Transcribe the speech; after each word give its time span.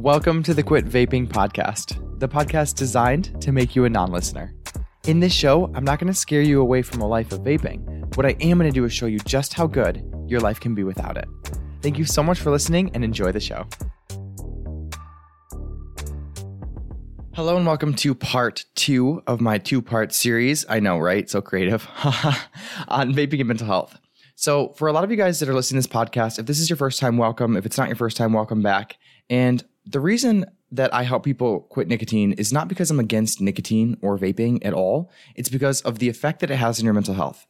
Welcome 0.00 0.42
to 0.44 0.54
the 0.54 0.62
Quit 0.62 0.86
Vaping 0.86 1.28
Podcast, 1.28 2.18
the 2.20 2.26
podcast 2.26 2.76
designed 2.76 3.38
to 3.42 3.52
make 3.52 3.76
you 3.76 3.84
a 3.84 3.90
non 3.90 4.10
listener. 4.10 4.54
In 5.06 5.20
this 5.20 5.34
show, 5.34 5.70
I'm 5.74 5.84
not 5.84 5.98
going 5.98 6.10
to 6.10 6.18
scare 6.18 6.40
you 6.40 6.62
away 6.62 6.80
from 6.80 7.02
a 7.02 7.06
life 7.06 7.32
of 7.32 7.40
vaping. 7.40 8.16
What 8.16 8.24
I 8.24 8.30
am 8.40 8.56
going 8.56 8.70
to 8.70 8.74
do 8.74 8.86
is 8.86 8.94
show 8.94 9.04
you 9.04 9.18
just 9.18 9.52
how 9.52 9.66
good 9.66 10.02
your 10.26 10.40
life 10.40 10.58
can 10.58 10.74
be 10.74 10.84
without 10.84 11.18
it. 11.18 11.28
Thank 11.82 11.98
you 11.98 12.06
so 12.06 12.22
much 12.22 12.40
for 12.40 12.50
listening 12.50 12.90
and 12.94 13.04
enjoy 13.04 13.30
the 13.30 13.40
show. 13.40 13.66
Hello 17.34 17.58
and 17.58 17.66
welcome 17.66 17.92
to 17.96 18.14
part 18.14 18.64
two 18.76 19.22
of 19.26 19.42
my 19.42 19.58
two 19.58 19.82
part 19.82 20.14
series. 20.14 20.64
I 20.70 20.80
know, 20.80 20.96
right? 20.96 21.28
So 21.28 21.42
creative 21.42 21.86
on 22.88 23.12
vaping 23.12 23.40
and 23.40 23.48
mental 23.48 23.66
health. 23.66 23.98
So, 24.34 24.70
for 24.70 24.88
a 24.88 24.92
lot 24.94 25.04
of 25.04 25.10
you 25.10 25.18
guys 25.18 25.38
that 25.40 25.50
are 25.50 25.54
listening 25.54 25.82
to 25.82 25.86
this 25.86 25.94
podcast, 25.94 26.38
if 26.38 26.46
this 26.46 26.58
is 26.58 26.70
your 26.70 26.78
first 26.78 26.98
time, 26.98 27.18
welcome. 27.18 27.58
If 27.58 27.66
it's 27.66 27.76
not 27.76 27.88
your 27.88 27.96
first 27.96 28.16
time, 28.16 28.32
welcome 28.32 28.62
back. 28.62 28.96
And 29.28 29.62
the 29.86 30.00
reason 30.00 30.46
that 30.72 30.92
I 30.94 31.02
help 31.02 31.24
people 31.24 31.60
quit 31.62 31.88
nicotine 31.88 32.32
is 32.32 32.52
not 32.52 32.68
because 32.68 32.90
I'm 32.90 33.00
against 33.00 33.40
nicotine 33.40 33.96
or 34.02 34.18
vaping 34.18 34.64
at 34.64 34.74
all. 34.74 35.10
It's 35.34 35.48
because 35.48 35.80
of 35.82 35.98
the 35.98 36.08
effect 36.08 36.40
that 36.40 36.50
it 36.50 36.56
has 36.56 36.78
on 36.78 36.84
your 36.84 36.94
mental 36.94 37.14
health. 37.14 37.46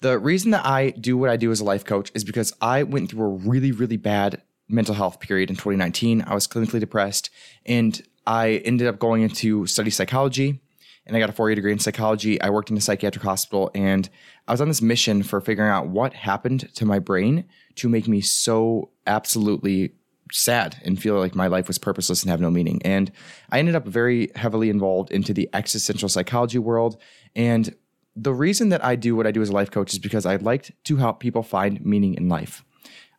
The 0.00 0.18
reason 0.18 0.50
that 0.50 0.66
I 0.66 0.90
do 0.90 1.16
what 1.16 1.30
I 1.30 1.36
do 1.36 1.50
as 1.50 1.60
a 1.60 1.64
life 1.64 1.84
coach 1.84 2.10
is 2.14 2.24
because 2.24 2.52
I 2.60 2.82
went 2.82 3.10
through 3.10 3.24
a 3.24 3.28
really, 3.28 3.72
really 3.72 3.96
bad 3.96 4.42
mental 4.68 4.94
health 4.94 5.20
period 5.20 5.50
in 5.50 5.56
2019. 5.56 6.24
I 6.26 6.34
was 6.34 6.48
clinically 6.48 6.80
depressed 6.80 7.30
and 7.66 8.00
I 8.26 8.62
ended 8.64 8.88
up 8.88 8.98
going 8.98 9.22
into 9.22 9.66
study 9.66 9.90
psychology 9.90 10.60
and 11.06 11.16
I 11.16 11.20
got 11.20 11.30
a 11.30 11.32
four 11.32 11.48
year 11.48 11.56
degree 11.56 11.72
in 11.72 11.78
psychology. 11.78 12.40
I 12.40 12.50
worked 12.50 12.70
in 12.70 12.76
a 12.76 12.80
psychiatric 12.80 13.24
hospital 13.24 13.70
and 13.74 14.08
I 14.46 14.52
was 14.52 14.60
on 14.60 14.68
this 14.68 14.82
mission 14.82 15.22
for 15.22 15.40
figuring 15.40 15.70
out 15.70 15.88
what 15.88 16.14
happened 16.14 16.72
to 16.74 16.84
my 16.84 16.98
brain 16.98 17.44
to 17.76 17.88
make 17.88 18.08
me 18.08 18.20
so 18.20 18.90
absolutely 19.06 19.94
sad 20.32 20.80
and 20.84 21.00
feel 21.00 21.18
like 21.18 21.34
my 21.34 21.46
life 21.46 21.68
was 21.68 21.78
purposeless 21.78 22.22
and 22.22 22.30
have 22.30 22.40
no 22.40 22.50
meaning. 22.50 22.80
And 22.84 23.12
I 23.50 23.58
ended 23.58 23.74
up 23.74 23.86
very 23.86 24.30
heavily 24.34 24.70
involved 24.70 25.10
into 25.10 25.32
the 25.32 25.48
existential 25.52 26.08
psychology 26.08 26.58
world. 26.58 27.00
And 27.36 27.74
the 28.16 28.34
reason 28.34 28.70
that 28.70 28.84
I 28.84 28.96
do 28.96 29.16
what 29.16 29.26
I 29.26 29.30
do 29.30 29.42
as 29.42 29.48
a 29.48 29.52
life 29.52 29.70
coach 29.70 29.92
is 29.92 29.98
because 29.98 30.26
I 30.26 30.36
like 30.36 30.74
to 30.84 30.96
help 30.96 31.20
people 31.20 31.42
find 31.42 31.84
meaning 31.84 32.14
in 32.14 32.28
life. 32.28 32.64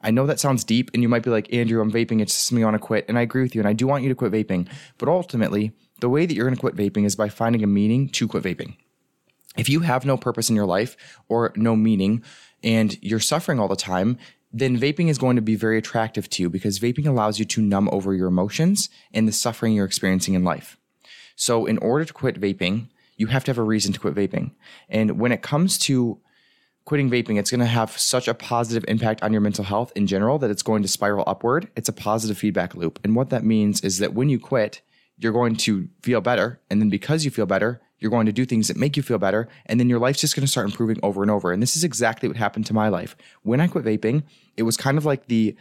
I 0.02 0.12
know 0.12 0.26
that 0.28 0.40
sounds 0.40 0.66
deep, 0.66 0.92
and 0.94 1.02
you 1.02 1.08
might 1.08 1.24
be 1.24 1.30
like, 1.30 1.54
Andrew, 1.54 1.82
I'm 1.82 1.92
vaping. 1.92 2.22
It's 2.22 2.34
just 2.34 2.52
me 2.52 2.64
want 2.64 2.74
to 2.76 2.80
quit. 2.80 3.06
And 3.08 3.18
I 3.18 3.22
agree 3.22 3.42
with 3.42 3.56
you, 3.56 3.62
and 3.62 3.68
I 3.68 3.74
do 3.74 3.88
want 3.88 4.04
you 4.04 4.10
to 4.10 4.16
quit 4.16 4.34
vaping. 4.34 4.68
But 4.98 5.08
ultimately, 5.08 5.72
the 6.02 6.10
way 6.10 6.26
that 6.26 6.36
you're 6.36 6.46
going 6.46 6.56
to 6.56 6.60
quit 6.60 6.76
vaping 6.76 7.06
is 7.06 7.16
by 7.16 7.30
finding 7.30 7.64
a 7.64 7.68
meaning 7.68 8.10
to 8.10 8.28
quit 8.28 8.44
vaping. 8.44 8.76
If 9.56 9.70
you 9.70 9.80
have 9.82 10.06
no 10.06 10.18
purpose 10.18 10.50
in 10.50 10.56
your 10.58 10.66
life 10.66 10.98
or 11.30 11.54
no 11.56 11.76
meaning, 11.78 12.22
and 12.62 13.02
you're 13.02 13.22
suffering 13.22 13.60
all 13.60 13.70
the 13.70 13.76
time, 13.78 14.18
then 14.54 14.80
vaping 14.80 15.10
is 15.10 15.18
going 15.18 15.36
to 15.36 15.42
be 15.42 15.56
very 15.56 15.80
attractive 15.80 16.30
to 16.30 16.44
you 16.44 16.50
because 16.50 16.80
vaping 16.80 17.08
allows 17.08 17.40
you 17.40 17.46
to 17.46 17.62
numb 17.62 17.90
over 17.92 18.14
your 18.14 18.28
emotions 18.28 18.88
and 19.12 19.28
the 19.28 19.32
suffering 19.32 19.74
you're 19.74 19.86
experiencing 19.86 20.36
in 20.36 20.44
life. 20.44 20.78
So, 21.36 21.66
in 21.66 21.80
order 21.80 22.06
to 22.06 22.14
quit 22.14 22.40
vaping, 22.40 22.90
you 23.18 23.28
have 23.28 23.44
to 23.46 23.52
have 23.52 23.58
a 23.58 23.64
reason 23.64 23.92
to 23.94 24.00
quit 24.00 24.14
vaping. 24.14 24.52
And 24.88 25.20
when 25.20 25.32
it 25.32 25.42
comes 25.42 25.78
to 25.80 26.20
quitting 26.86 27.10
vaping, 27.10 27.40
it's 27.40 27.50
going 27.50 27.60
to 27.60 27.66
have 27.66 27.98
such 27.98 28.28
a 28.28 28.34
positive 28.34 28.86
impact 28.88 29.24
on 29.24 29.32
your 29.32 29.42
mental 29.42 29.64
health 29.64 29.92
in 29.96 30.06
general 30.06 30.38
that 30.40 30.52
it's 30.52 30.64
going 30.64 30.84
to 30.84 30.88
spiral 30.88 31.24
upward. 31.26 31.70
It's 31.76 31.90
a 31.90 31.94
positive 31.94 32.38
feedback 32.38 32.76
loop. 32.76 33.00
And 33.04 33.16
what 33.16 33.30
that 33.32 33.44
means 33.44 33.82
is 33.82 33.98
that 34.00 34.14
when 34.14 34.30
you 34.30 34.40
quit, 34.40 34.82
you're 35.18 35.32
going 35.32 35.56
to 35.56 35.88
feel 36.02 36.22
better. 36.22 36.60
And 36.70 36.82
then 36.82 36.90
because 36.90 37.26
you 37.26 37.32
feel 37.32 37.46
better, 37.46 37.82
you're 38.04 38.12
going 38.12 38.28
to 38.28 38.34
do 38.34 38.46
things 38.46 38.68
that 38.68 38.78
make 38.78 38.96
you 38.96 39.02
feel 39.02 39.18
better. 39.18 39.48
And 39.66 39.80
then 39.80 39.90
your 39.90 39.98
life's 39.98 40.22
just 40.22 40.36
going 40.36 40.46
to 40.46 40.52
start 40.52 40.68
improving 40.68 41.00
over 41.02 41.24
and 41.24 41.32
over. 41.32 41.52
And 41.54 41.64
this 41.64 41.76
is 41.76 41.84
exactly 41.84 42.28
what 42.28 42.38
happened 42.38 42.68
to 42.68 42.74
my 42.74 42.90
life. 42.90 43.16
When 43.42 43.62
I 43.62 43.68
quit 43.68 43.86
vaping, 43.86 44.24
it 44.58 44.64
was 44.64 44.78
kind 44.78 44.98
of 44.98 45.06
like 45.06 45.28
the, 45.28 45.56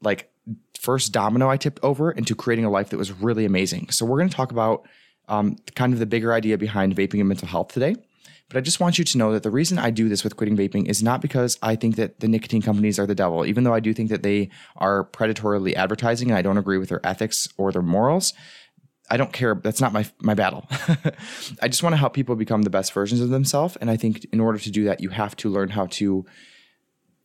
like, 0.00 0.30
first 0.78 1.12
domino 1.12 1.50
I 1.50 1.56
tipped 1.56 1.80
over 1.82 2.12
into 2.12 2.34
creating 2.34 2.64
a 2.64 2.70
life 2.70 2.90
that 2.90 2.96
was 2.96 3.12
really 3.12 3.44
amazing. 3.44 3.90
So 3.90 4.06
we're 4.06 4.18
going 4.18 4.30
to 4.30 4.36
talk 4.36 4.52
about 4.52 4.86
um, 5.28 5.56
kind 5.74 5.92
of 5.92 5.98
the 5.98 6.06
bigger 6.06 6.32
idea 6.32 6.56
behind 6.56 6.96
vaping 6.96 7.18
and 7.18 7.28
mental 7.28 7.48
health 7.48 7.68
today. 7.68 7.96
But 8.48 8.56
I 8.56 8.60
just 8.62 8.80
want 8.80 8.96
you 8.96 9.04
to 9.04 9.18
know 9.18 9.32
that 9.32 9.42
the 9.42 9.50
reason 9.50 9.78
I 9.78 9.90
do 9.90 10.08
this 10.08 10.24
with 10.24 10.36
quitting 10.36 10.56
vaping 10.56 10.88
is 10.88 11.02
not 11.02 11.20
because 11.20 11.58
I 11.60 11.76
think 11.76 11.96
that 11.96 12.20
the 12.20 12.28
nicotine 12.28 12.62
companies 12.62 12.98
are 12.98 13.06
the 13.06 13.14
devil, 13.14 13.44
even 13.44 13.64
though 13.64 13.74
I 13.74 13.80
do 13.80 13.92
think 13.92 14.08
that 14.08 14.22
they 14.22 14.48
are 14.76 15.04
predatorily 15.04 15.74
advertising 15.74 16.30
and 16.30 16.38
I 16.38 16.42
don't 16.42 16.56
agree 16.56 16.78
with 16.78 16.88
their 16.88 17.04
ethics 17.06 17.48
or 17.58 17.72
their 17.72 17.82
morals. 17.82 18.32
I 19.10 19.16
don't 19.16 19.32
care. 19.32 19.54
That's 19.54 19.80
not 19.80 19.92
my 19.92 20.06
my 20.20 20.34
battle. 20.34 20.66
I 21.62 21.68
just 21.68 21.82
want 21.82 21.94
to 21.94 21.96
help 21.96 22.14
people 22.14 22.36
become 22.36 22.62
the 22.62 22.70
best 22.70 22.92
versions 22.92 23.20
of 23.20 23.30
themselves, 23.30 23.76
and 23.76 23.90
I 23.90 23.96
think 23.96 24.26
in 24.32 24.40
order 24.40 24.58
to 24.58 24.70
do 24.70 24.84
that, 24.84 25.00
you 25.00 25.10
have 25.10 25.34
to 25.36 25.48
learn 25.48 25.70
how 25.70 25.86
to, 25.86 26.26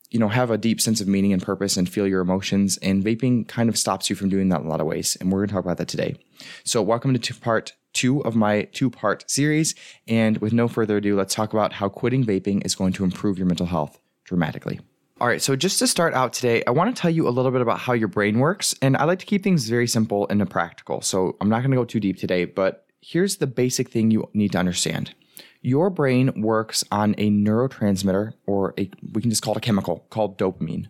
you 0.10 0.20
know, 0.20 0.30
have 0.30 0.50
a 0.50 0.58
deep 0.58 0.80
sense 0.80 1.02
of 1.02 1.08
meaning 1.08 1.34
and 1.34 1.42
purpose 1.42 1.78
and 1.78 1.90
feel 1.90 2.08
your 2.08 2.22
emotions. 2.22 2.78
And 2.78 3.04
vaping 3.04 3.48
kind 3.48 3.70
of 3.70 3.78
stops 3.78 4.10
you 4.10 4.16
from 4.16 4.30
doing 4.30 4.50
that 4.50 4.62
in 4.62 4.68
a 4.68 4.70
lot 4.70 4.82
of 4.82 4.88
ways, 4.88 5.18
and 5.20 5.32
we're 5.32 5.40
going 5.40 5.50
to 5.50 5.54
talk 5.54 5.66
about 5.66 5.78
that 5.78 5.88
today. 5.88 6.16
So, 6.64 6.82
welcome 6.82 7.18
to 7.18 7.34
part 7.36 7.74
two 7.94 8.22
of 8.26 8.36
my 8.36 8.64
two 8.64 8.90
part 8.90 9.30
series. 9.30 9.76
And 10.08 10.38
with 10.40 10.54
no 10.54 10.68
further 10.68 10.98
ado, 10.98 11.16
let's 11.16 11.36
talk 11.36 11.54
about 11.54 11.74
how 11.74 11.90
quitting 11.90 12.24
vaping 12.26 12.66
is 12.66 12.76
going 12.76 12.94
to 12.94 13.04
improve 13.04 13.38
your 13.38 13.48
mental 13.48 13.68
health 13.68 14.00
dramatically. 14.26 14.80
All 15.24 15.30
right, 15.30 15.42
so 15.42 15.56
just 15.56 15.80
to 15.80 15.88
start 15.88 16.14
out 16.14 16.34
today, 16.34 16.66
I 16.68 16.72
want 16.72 16.94
to 16.94 17.02
tell 17.02 17.10
you 17.10 17.30
a 17.30 17.32
little 17.32 17.52
bit 17.52 17.62
about 17.62 17.80
how 17.80 17.94
your 17.94 18.10
brain 18.10 18.40
works. 18.40 18.76
And 18.82 18.98
I 18.98 19.06
like 19.06 19.20
to 19.20 19.26
keep 19.26 19.42
things 19.42 19.70
very 19.70 19.88
simple 19.88 20.28
and 20.28 20.50
practical. 20.50 21.00
So 21.00 21.38
I'm 21.40 21.48
not 21.48 21.60
going 21.60 21.72
to 21.72 21.78
go 21.78 21.86
too 21.86 22.02
deep 22.02 22.18
today, 22.18 22.44
but 22.44 22.86
here's 23.00 23.38
the 23.38 23.48
basic 23.48 23.90
thing 23.90 24.12
you 24.12 24.30
need 24.34 24.52
to 24.52 24.58
understand. 24.58 25.16
Your 25.62 25.90
brain 25.90 26.42
works 26.42 26.84
on 26.92 27.16
a 27.18 27.30
neurotransmitter, 27.30 28.34
or 28.46 28.74
a, 28.78 28.92
we 29.14 29.22
can 29.22 29.30
just 29.30 29.42
call 29.42 29.54
it 29.54 29.60
a 29.60 29.62
chemical 29.62 30.06
called 30.10 30.38
dopamine. 30.38 30.88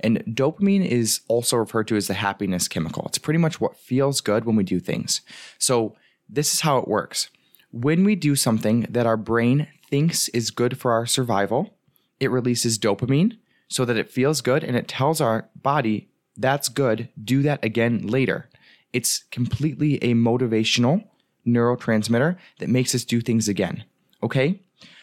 And 0.00 0.20
dopamine 0.20 0.86
is 0.86 1.20
also 1.28 1.58
referred 1.58 1.88
to 1.88 1.96
as 1.96 2.06
the 2.06 2.14
happiness 2.14 2.68
chemical. 2.68 3.04
It's 3.04 3.18
pretty 3.18 3.38
much 3.38 3.60
what 3.60 3.76
feels 3.76 4.22
good 4.22 4.46
when 4.46 4.56
we 4.56 4.64
do 4.64 4.80
things. 4.80 5.20
So 5.58 5.94
this 6.26 6.54
is 6.54 6.60
how 6.60 6.78
it 6.78 6.88
works. 6.88 7.28
When 7.70 8.02
we 8.02 8.14
do 8.14 8.34
something 8.34 8.86
that 8.88 9.06
our 9.06 9.18
brain 9.18 9.68
thinks 9.90 10.30
is 10.30 10.50
good 10.50 10.78
for 10.78 10.92
our 10.92 11.04
survival, 11.04 11.76
it 12.18 12.30
releases 12.30 12.78
dopamine 12.78 13.36
so 13.74 13.84
that 13.84 13.96
it 13.96 14.08
feels 14.08 14.40
good 14.40 14.62
and 14.62 14.76
it 14.76 14.86
tells 14.86 15.20
our 15.20 15.48
body, 15.56 16.08
that's 16.36 16.68
good, 16.68 17.08
do 17.20 17.42
that 17.42 17.64
again 17.64 18.06
later. 18.06 18.48
It's 18.92 19.24
completely 19.32 19.96
a 19.96 20.14
motivational 20.14 21.08
neurotransmitter 21.44 22.36
that 22.60 22.68
makes 22.68 22.94
us 22.94 23.02
do 23.02 23.20
things 23.20 23.48
again. 23.48 23.82
Okay? 24.22 24.60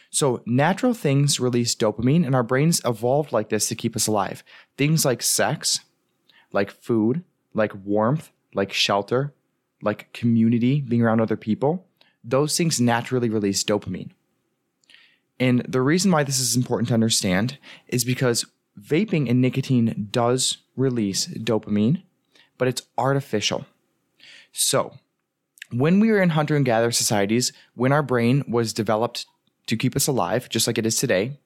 So, 0.09 0.41
natural 0.45 0.93
things 0.93 1.37
release 1.37 1.75
dopamine, 1.75 2.25
and 2.25 2.33
our 2.33 2.43
brains 2.43 2.81
evolved 2.85 3.33
like 3.33 3.49
this 3.49 3.67
to 3.67 3.75
keep 3.75 3.93
us 3.93 4.07
alive. 4.07 4.41
Things 4.77 5.03
like 5.03 5.21
sex, 5.21 5.81
like 6.53 6.71
food, 6.71 7.25
like 7.53 7.73
warmth, 7.83 8.31
like 8.53 8.71
shelter, 8.71 9.33
like 9.81 10.13
community, 10.13 10.79
being 10.79 11.01
around 11.01 11.19
other 11.19 11.35
people, 11.35 11.87
those 12.23 12.55
things 12.55 12.79
naturally 12.79 13.27
release 13.27 13.65
dopamine. 13.65 14.11
And 15.41 15.59
the 15.67 15.81
reason 15.81 16.09
why 16.09 16.23
this 16.23 16.39
is 16.39 16.55
important 16.55 16.87
to 16.89 16.93
understand 16.93 17.57
is 17.89 18.05
because 18.05 18.45
vaping 18.79 19.29
and 19.29 19.41
nicotine 19.41 20.07
does 20.11 20.57
release 20.75 21.27
dopamine, 21.27 22.03
but 22.57 22.67
it's 22.67 22.83
artificial. 22.97 23.65
So, 24.51 24.97
when 25.71 25.99
we 25.99 26.11
were 26.11 26.21
in 26.21 26.29
hunter 26.29 26.55
and 26.55 26.65
gatherer 26.65 26.91
societies, 26.91 27.53
when 27.75 27.91
our 27.91 28.03
brain 28.03 28.43
was 28.47 28.73
developed 28.73 29.25
to 29.67 29.77
keep 29.77 29.95
us 29.95 30.07
alive, 30.07 30.49
just 30.49 30.67
like 30.67 30.77
it 30.77 30.85
is 30.85 30.97
today, 30.97 31.37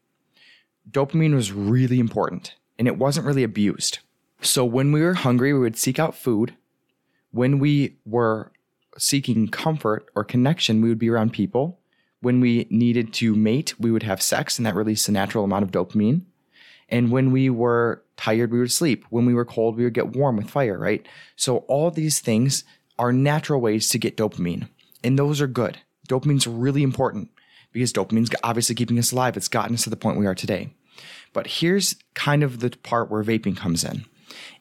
dopamine 0.90 1.36
was 1.36 1.52
really 1.52 2.00
important 2.00 2.56
and 2.80 2.88
it 2.88 2.98
wasn't 2.98 3.26
really 3.26 3.44
abused. 3.44 4.00
So, 4.42 4.66
when 4.66 4.92
we 4.92 5.02
were 5.02 5.14
hungry, 5.14 5.54
we 5.54 5.60
would 5.60 5.78
seek 5.78 6.00
out 6.00 6.16
food 6.16 6.56
when 7.36 7.60
we 7.60 7.98
were 8.06 8.54
seeking 8.98 9.50
comfort 9.50 10.10
or 10.16 10.24
connection, 10.24 10.82
we 10.82 10.88
would 10.88 10.98
be 10.98 11.10
around 11.10 11.34
people. 11.34 11.82
When 12.22 12.40
we 12.40 12.66
needed 12.70 13.12
to 13.16 13.36
mate, 13.36 13.74
we 13.78 13.92
would 13.92 14.04
have 14.04 14.22
sex, 14.22 14.58
and 14.58 14.66
that 14.66 14.74
released 14.74 15.10
a 15.10 15.12
natural 15.12 15.44
amount 15.44 15.64
of 15.64 15.72
dopamine. 15.72 16.22
And 16.90 17.12
when 17.12 17.32
we 17.32 17.50
were 17.50 18.04
tired, 18.18 18.52
we 18.52 18.60
would 18.60 18.72
sleep. 18.72 19.06
When 19.10 19.26
we 19.26 19.34
were 19.34 19.46
cold, 19.46 19.76
we 19.76 19.84
would 19.84 19.94
get 19.94 20.16
warm 20.16 20.38
with 20.38 20.50
fire, 20.50 20.78
right? 20.78 21.06
So, 21.36 21.58
all 21.68 21.92
these 21.92 22.20
things 22.20 22.64
are 22.98 23.12
natural 23.12 23.60
ways 23.60 23.90
to 23.90 23.98
get 23.98 24.18
dopamine, 24.18 24.70
and 25.04 25.18
those 25.18 25.42
are 25.42 25.48
good. 25.48 25.80
Dopamine's 26.08 26.48
really 26.48 26.84
important 26.84 27.30
because 27.72 27.92
dopamine's 27.92 28.30
obviously 28.44 28.76
keeping 28.76 29.00
us 29.00 29.12
alive. 29.12 29.36
It's 29.36 29.48
gotten 29.48 29.74
us 29.74 29.84
to 29.84 29.90
the 29.90 29.98
point 29.98 30.18
we 30.18 30.28
are 30.28 30.36
today. 30.36 30.70
But 31.34 31.48
here's 31.48 31.96
kind 32.14 32.44
of 32.44 32.60
the 32.60 32.70
part 32.70 33.12
where 33.12 33.24
vaping 33.24 33.58
comes 33.58 33.84
in. 33.84 34.06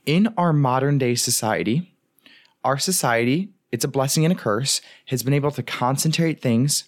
In 0.06 0.34
our 0.36 0.52
modern 0.52 0.98
day 0.98 1.14
society, 1.14 1.94
our 2.64 2.78
society, 2.78 3.50
it's 3.70 3.84
a 3.84 3.88
blessing 3.88 4.24
and 4.24 4.32
a 4.32 4.36
curse, 4.36 4.80
has 5.06 5.22
been 5.22 5.34
able 5.34 5.52
to 5.52 5.62
concentrate 5.62 6.40
things 6.40 6.84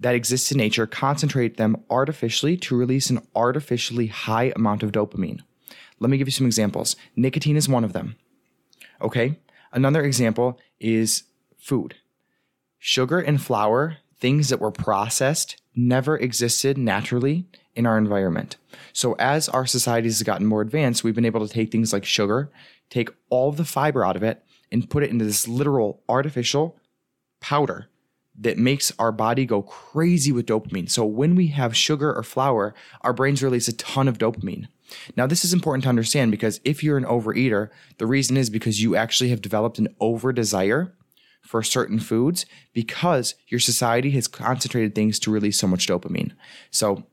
that 0.00 0.14
exist 0.14 0.50
in 0.50 0.58
nature, 0.58 0.86
concentrate 0.86 1.56
them 1.56 1.76
artificially 1.90 2.56
to 2.56 2.76
release 2.76 3.10
an 3.10 3.20
artificially 3.34 4.06
high 4.06 4.52
amount 4.56 4.82
of 4.82 4.92
dopamine. 4.92 5.40
Let 5.98 6.10
me 6.10 6.16
give 6.16 6.26
you 6.26 6.32
some 6.32 6.46
examples. 6.46 6.96
Nicotine 7.14 7.56
is 7.56 7.68
one 7.68 7.84
of 7.84 7.92
them. 7.92 8.16
Okay? 9.02 9.38
Another 9.72 10.02
example 10.02 10.58
is 10.80 11.24
food. 11.58 11.96
Sugar 12.78 13.20
and 13.20 13.40
flour, 13.40 13.98
things 14.18 14.48
that 14.48 14.60
were 14.60 14.70
processed, 14.70 15.60
never 15.76 16.16
existed 16.16 16.78
naturally 16.78 17.46
in 17.74 17.86
our 17.86 17.98
environment. 17.98 18.56
So, 18.94 19.14
as 19.18 19.48
our 19.50 19.66
societies 19.66 20.18
have 20.18 20.26
gotten 20.26 20.46
more 20.46 20.62
advanced, 20.62 21.04
we've 21.04 21.14
been 21.14 21.26
able 21.26 21.46
to 21.46 21.52
take 21.52 21.70
things 21.70 21.92
like 21.92 22.06
sugar, 22.06 22.50
take 22.88 23.10
all 23.28 23.52
the 23.52 23.66
fiber 23.66 24.04
out 24.04 24.16
of 24.16 24.22
it 24.22 24.42
and 24.72 24.88
put 24.88 25.02
it 25.02 25.10
into 25.10 25.26
this 25.26 25.46
literal 25.46 26.02
artificial 26.08 26.78
powder 27.40 27.89
that 28.40 28.58
makes 28.58 28.90
our 28.98 29.12
body 29.12 29.44
go 29.44 29.62
crazy 29.62 30.32
with 30.32 30.46
dopamine. 30.46 30.90
So 30.90 31.04
when 31.04 31.34
we 31.34 31.48
have 31.48 31.76
sugar 31.76 32.12
or 32.12 32.22
flour, 32.22 32.74
our 33.02 33.12
brains 33.12 33.42
release 33.42 33.68
a 33.68 33.76
ton 33.76 34.08
of 34.08 34.18
dopamine. 34.18 34.66
Now, 35.16 35.26
this 35.26 35.44
is 35.44 35.52
important 35.52 35.84
to 35.84 35.88
understand 35.88 36.30
because 36.30 36.60
if 36.64 36.82
you're 36.82 36.98
an 36.98 37.04
overeater, 37.04 37.68
the 37.98 38.06
reason 38.06 38.36
is 38.36 38.50
because 38.50 38.82
you 38.82 38.96
actually 38.96 39.30
have 39.30 39.42
developed 39.42 39.78
an 39.78 39.88
over 40.00 40.32
desire 40.32 40.92
for 41.42 41.62
certain 41.62 42.00
foods 42.00 42.46
because 42.72 43.34
your 43.48 43.60
society 43.60 44.10
has 44.12 44.26
concentrated 44.26 44.94
things 44.94 45.18
to 45.20 45.30
release 45.30 45.58
so 45.58 45.66
much 45.66 45.86
dopamine. 45.86 46.32
So, 46.70 47.04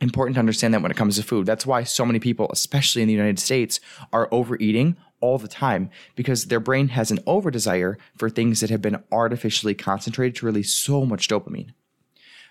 important 0.00 0.34
to 0.34 0.40
understand 0.40 0.74
that 0.74 0.82
when 0.82 0.90
it 0.90 0.96
comes 0.96 1.16
to 1.16 1.22
food. 1.22 1.46
That's 1.46 1.64
why 1.64 1.84
so 1.84 2.04
many 2.04 2.18
people, 2.18 2.48
especially 2.52 3.02
in 3.02 3.08
the 3.08 3.14
United 3.14 3.38
States, 3.38 3.78
are 4.12 4.28
overeating 4.32 4.96
all 5.22 5.38
the 5.38 5.48
time 5.48 5.88
because 6.14 6.46
their 6.46 6.60
brain 6.60 6.88
has 6.88 7.10
an 7.10 7.20
over 7.26 7.50
desire 7.50 7.96
for 8.18 8.28
things 8.28 8.60
that 8.60 8.68
have 8.68 8.82
been 8.82 9.02
artificially 9.10 9.74
concentrated 9.74 10.34
to 10.36 10.46
release 10.46 10.74
so 10.74 11.06
much 11.06 11.28
dopamine. 11.28 11.70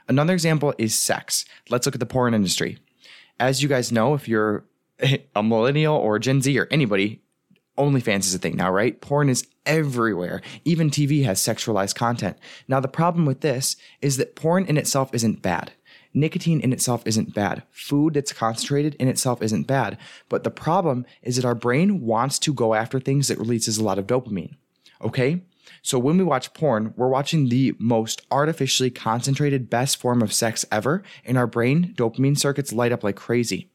Another 0.07 0.33
example 0.33 0.73
is 0.79 0.97
sex. 0.97 1.45
Let's 1.69 1.85
look 1.85 1.95
at 1.95 1.99
the 1.99 2.07
porn 2.07 2.33
industry. 2.33 2.79
As 3.39 3.61
you 3.61 3.69
guys 3.69 3.91
know, 3.91 4.15
if 4.15 4.27
you're 4.27 4.65
a 5.35 5.43
millennial 5.43 5.95
or 5.95 6.15
a 6.15 6.19
Gen 6.19 6.41
Z 6.41 6.57
or 6.57 6.67
anybody, 6.71 7.21
OnlyFans 7.77 8.25
is 8.25 8.35
a 8.35 8.39
thing 8.39 8.55
now, 8.55 8.71
right? 8.71 8.99
Porn 8.99 9.29
is 9.29 9.47
everywhere. 9.65 10.41
Even 10.65 10.89
TV 10.89 11.23
has 11.23 11.39
sexualized 11.39 11.95
content. 11.95 12.37
Now, 12.67 12.79
the 12.79 12.87
problem 12.87 13.25
with 13.25 13.41
this 13.41 13.75
is 14.01 14.17
that 14.17 14.35
porn 14.35 14.65
in 14.65 14.77
itself 14.77 15.13
isn't 15.13 15.41
bad. 15.41 15.71
Nicotine 16.13 16.59
in 16.59 16.73
itself 16.73 17.03
isn't 17.05 17.33
bad. 17.33 17.63
Food 17.71 18.13
that's 18.13 18.33
concentrated 18.33 18.95
in 18.95 19.07
itself 19.07 19.41
isn't 19.41 19.67
bad. 19.67 19.97
But 20.29 20.43
the 20.43 20.51
problem 20.51 21.05
is 21.21 21.35
that 21.35 21.45
our 21.45 21.55
brain 21.55 22.01
wants 22.01 22.37
to 22.39 22.53
go 22.53 22.73
after 22.73 22.99
things 22.99 23.27
that 23.27 23.37
releases 23.37 23.77
a 23.77 23.83
lot 23.83 23.99
of 23.99 24.07
dopamine. 24.07 24.55
Okay? 25.01 25.43
So 25.81 25.97
when 25.97 26.17
we 26.17 26.23
watch 26.23 26.53
porn, 26.53 26.93
we're 26.95 27.07
watching 27.07 27.49
the 27.49 27.73
most 27.79 28.21
artificially 28.29 28.89
concentrated 28.89 29.69
best 29.69 29.97
form 29.97 30.21
of 30.21 30.33
sex 30.33 30.65
ever, 30.71 31.01
and 31.25 31.37
our 31.37 31.47
brain 31.47 31.93
dopamine 31.95 32.37
circuits 32.37 32.73
light 32.73 32.91
up 32.91 33.03
like 33.03 33.15
crazy. 33.15 33.69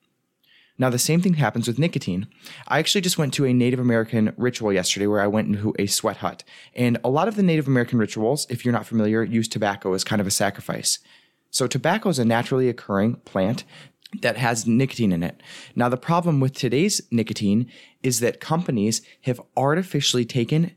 Now, 0.79 0.91
the 0.91 0.99
same 0.99 1.23
thing 1.23 1.35
happens 1.35 1.67
with 1.67 1.79
nicotine. 1.79 2.27
I 2.69 2.79
actually 2.79 3.01
just 3.01 3.17
went 3.17 3.33
to 3.35 3.47
a 3.47 3.55
Native 3.55 3.81
American 3.81 4.35
ritual 4.37 4.73
yesterday 4.73 5.07
where 5.07 5.23
I 5.23 5.27
went 5.27 5.49
into 5.49 5.75
a 5.79 5.87
sweat 5.87 6.19
hut. 6.19 6.45
And 6.75 6.99
a 7.03 7.09
lot 7.09 7.29
of 7.29 7.37
the 7.37 7.43
Native 7.43 7.67
American 7.67 7.99
rituals, 7.99 8.47
if 8.51 8.65
you're 8.65 8.75
not 8.75 8.87
familiar, 8.87 9.23
use 9.23 9.49
tobacco 9.49 9.95
as 9.95 10.05
kind 10.05 10.21
of 10.21 10.27
a 10.27 10.31
sacrifice. 10.31 10.99
So, 11.51 11.67
tobacco 11.67 12.09
is 12.09 12.19
a 12.19 12.25
naturally 12.25 12.69
occurring 12.69 13.17
plant 13.25 13.65
that 14.21 14.37
has 14.37 14.67
nicotine 14.67 15.13
in 15.13 15.23
it. 15.23 15.43
Now, 15.75 15.89
the 15.89 15.97
problem 15.97 16.41
with 16.41 16.55
today's 16.55 17.01
nicotine 17.11 17.71
is 18.03 18.21
that 18.21 18.41
companies 18.41 19.03
have 19.23 19.41
artificially 19.57 20.25
taken 20.25 20.73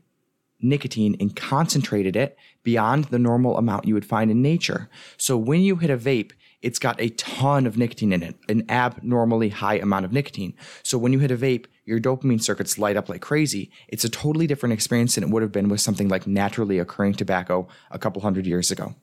nicotine 0.62 1.16
and 1.20 1.36
concentrated 1.36 2.16
it 2.16 2.38
beyond 2.64 3.06
the 3.06 3.20
normal 3.20 3.58
amount 3.58 3.86
you 3.86 3.94
would 3.94 4.06
find 4.06 4.30
in 4.30 4.42
nature. 4.42 4.90
So, 5.18 5.38
when 5.38 5.62
you 5.62 5.78
hit 5.78 5.90
a 5.90 5.98
vape, 5.98 6.32
it's 6.62 6.80
got 6.80 7.00
a 7.00 7.10
ton 7.10 7.66
of 7.66 7.78
nicotine 7.78 8.12
in 8.12 8.22
it, 8.22 8.36
an 8.50 8.66
abnormally 8.70 9.50
high 9.50 9.78
amount 9.78 10.06
of 10.06 10.12
nicotine. 10.12 10.54
So 10.84 10.98
when 10.98 11.14
you 11.14 11.20
hit 11.20 11.32
a 11.32 11.38
vape, 11.38 11.68
your 11.86 12.00
dopamine 12.00 12.42
circuits 12.42 12.78
light 12.78 12.98
up 12.98 13.08
like 13.08 13.22
crazy. 13.22 13.72
It's 13.88 14.04
a 14.04 14.10
totally 14.10 14.46
different 14.46 14.74
experience 14.74 15.16
than 15.16 15.24
it 15.24 15.30
would 15.30 15.42
have 15.42 15.52
been 15.52 15.70
with 15.70 15.82
something 15.82 16.10
like 16.10 16.28
naturally 16.28 16.78
occurring 16.78 17.14
tobacco 17.14 17.68
a 17.92 18.00
couple 18.00 18.22
hundred 18.22 18.46
years 18.46 18.72
ago. 18.72 18.94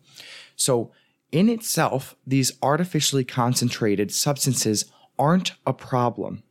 So 0.55 0.93
in 1.37 1.51
itself, 1.51 2.17
these 2.27 2.53
artificially 2.63 3.25
concentrated 3.25 4.11
substances 4.11 4.87
aren't 5.19 5.53
a 5.67 5.75
problem. 5.75 6.43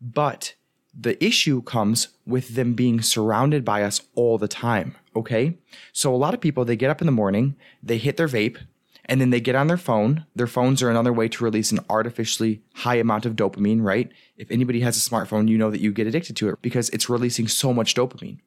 But 0.00 0.54
the 0.92 1.22
issue 1.24 1.62
comes 1.62 2.08
with 2.26 2.56
them 2.56 2.74
being 2.74 3.00
surrounded 3.00 3.64
by 3.64 3.84
us 3.84 4.02
all 4.16 4.38
the 4.38 4.48
time. 4.48 4.96
Okay. 5.14 5.56
So 5.92 6.12
a 6.12 6.16
lot 6.16 6.34
of 6.34 6.40
people, 6.40 6.64
they 6.64 6.74
get 6.74 6.90
up 6.90 7.00
in 7.00 7.06
the 7.06 7.12
morning, 7.12 7.54
they 7.80 7.96
hit 7.96 8.16
their 8.16 8.26
vape, 8.26 8.58
and 9.04 9.20
then 9.20 9.30
they 9.30 9.40
get 9.40 9.54
on 9.54 9.68
their 9.68 9.76
phone. 9.76 10.26
Their 10.34 10.48
phones 10.48 10.82
are 10.82 10.90
another 10.90 11.12
way 11.12 11.28
to 11.28 11.44
release 11.44 11.70
an 11.70 11.80
artificially 11.88 12.60
high 12.74 12.96
amount 12.96 13.24
of 13.24 13.36
dopamine, 13.36 13.82
right? 13.82 14.10
If 14.36 14.50
anybody 14.50 14.80
has 14.80 14.96
a 14.96 15.10
smartphone, 15.10 15.48
you 15.48 15.58
know 15.58 15.70
that 15.70 15.80
you 15.80 15.92
get 15.92 16.08
addicted 16.08 16.36
to 16.38 16.48
it 16.48 16.60
because 16.60 16.88
it's 16.90 17.08
releasing 17.08 17.46
so 17.46 17.72
much 17.72 17.94
dopamine. 17.94 18.38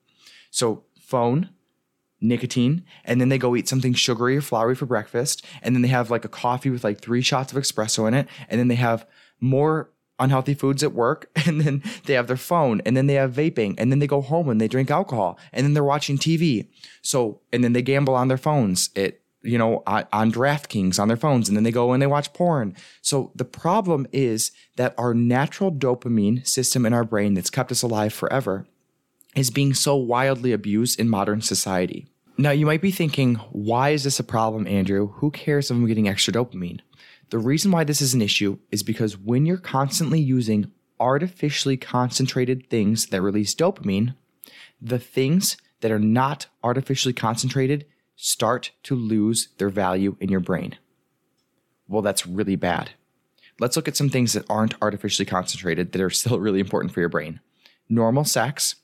So, 0.51 0.83
phone, 0.99 1.49
nicotine, 2.21 2.83
and 3.03 3.19
then 3.19 3.29
they 3.29 3.37
go 3.37 3.55
eat 3.55 3.67
something 3.67 3.93
sugary 3.93 4.37
or 4.37 4.41
floury 4.41 4.75
for 4.75 4.85
breakfast, 4.85 5.45
and 5.61 5.75
then 5.75 5.81
they 5.81 5.87
have 5.89 6.09
like 6.09 6.25
a 6.25 6.29
coffee 6.29 6.69
with 6.69 6.83
like 6.83 7.01
three 7.01 7.21
shots 7.21 7.51
of 7.51 7.61
espresso 7.61 8.07
in 8.07 8.13
it, 8.13 8.27
and 8.49 8.59
then 8.59 8.67
they 8.67 8.75
have 8.75 9.05
more 9.39 9.91
unhealthy 10.19 10.53
foods 10.53 10.81
at 10.81 10.93
work 10.93 11.29
and 11.45 11.59
then 11.59 11.83
they 12.05 12.13
have 12.13 12.27
their 12.27 12.37
phone 12.37 12.81
and 12.85 12.95
then 12.95 13.05
they 13.05 13.15
have 13.15 13.33
vaping 13.33 13.75
and 13.77 13.91
then 13.91 13.99
they 13.99 14.07
go 14.07 14.21
home 14.21 14.47
and 14.47 14.61
they 14.61 14.67
drink 14.69 14.89
alcohol 14.89 15.37
and 15.51 15.65
then 15.65 15.73
they're 15.73 15.83
watching 15.83 16.17
TV. 16.17 16.69
So, 17.01 17.41
and 17.51 17.63
then 17.63 17.73
they 17.73 17.81
gamble 17.81 18.15
on 18.15 18.29
their 18.29 18.37
phones. 18.37 18.91
It 18.95 19.21
you 19.45 19.59
know, 19.59 19.83
on, 19.85 20.05
on 20.11 20.31
DraftKings 20.31 20.99
on 20.99 21.07
their 21.07 21.15
phones, 21.15 21.47
and 21.47 21.55
then 21.55 21.63
they 21.63 21.71
go 21.71 21.93
and 21.93 22.01
they 22.01 22.07
watch 22.07 22.33
porn. 22.33 22.75
So 23.01 23.31
the 23.35 23.45
problem 23.45 24.07
is 24.11 24.51
that 24.75 24.95
our 24.97 25.13
natural 25.13 25.71
dopamine 25.71 26.45
system 26.47 26.85
in 26.85 26.93
our 26.93 27.03
brain 27.03 27.35
that's 27.35 27.51
kept 27.51 27.71
us 27.71 27.83
alive 27.83 28.11
forever 28.11 28.65
is 29.35 29.49
being 29.49 29.73
so 29.73 29.95
wildly 29.95 30.51
abused 30.53 30.99
in 30.99 31.09
modern 31.09 31.41
society. 31.41 32.07
Now, 32.37 32.51
you 32.51 32.65
might 32.65 32.81
be 32.81 32.91
thinking, 32.91 33.35
why 33.51 33.89
is 33.89 34.03
this 34.03 34.19
a 34.19 34.23
problem, 34.23 34.67
Andrew? 34.67 35.07
Who 35.15 35.31
cares 35.31 35.69
if 35.69 35.77
I'm 35.77 35.85
getting 35.87 36.07
extra 36.07 36.33
dopamine? 36.33 36.81
The 37.29 37.37
reason 37.39 37.71
why 37.71 37.83
this 37.83 38.01
is 38.01 38.13
an 38.13 38.21
issue 38.21 38.59
is 38.71 38.83
because 38.83 39.17
when 39.17 39.45
you're 39.45 39.57
constantly 39.57 40.19
using 40.19 40.71
artificially 40.99 41.77
concentrated 41.77 42.69
things 42.69 43.07
that 43.07 43.21
release 43.21 43.55
dopamine, 43.55 44.15
the 44.81 44.99
things 44.99 45.57
that 45.81 45.91
are 45.91 45.99
not 45.99 46.47
artificially 46.63 47.13
concentrated 47.13 47.85
start 48.15 48.71
to 48.83 48.95
lose 48.95 49.49
their 49.57 49.69
value 49.69 50.15
in 50.19 50.29
your 50.29 50.39
brain. 50.39 50.77
Well, 51.87 52.01
that's 52.01 52.25
really 52.25 52.55
bad. 52.55 52.91
Let's 53.59 53.75
look 53.75 53.87
at 53.87 53.97
some 53.97 54.09
things 54.09 54.33
that 54.33 54.45
aren't 54.49 54.75
artificially 54.81 55.25
concentrated 55.25 55.91
that 55.91 56.01
are 56.01 56.09
still 56.09 56.39
really 56.41 56.59
important 56.59 56.93
for 56.93 56.99
your 56.99 57.09
brain. 57.09 57.39
Normal 57.89 58.25
sex 58.25 58.75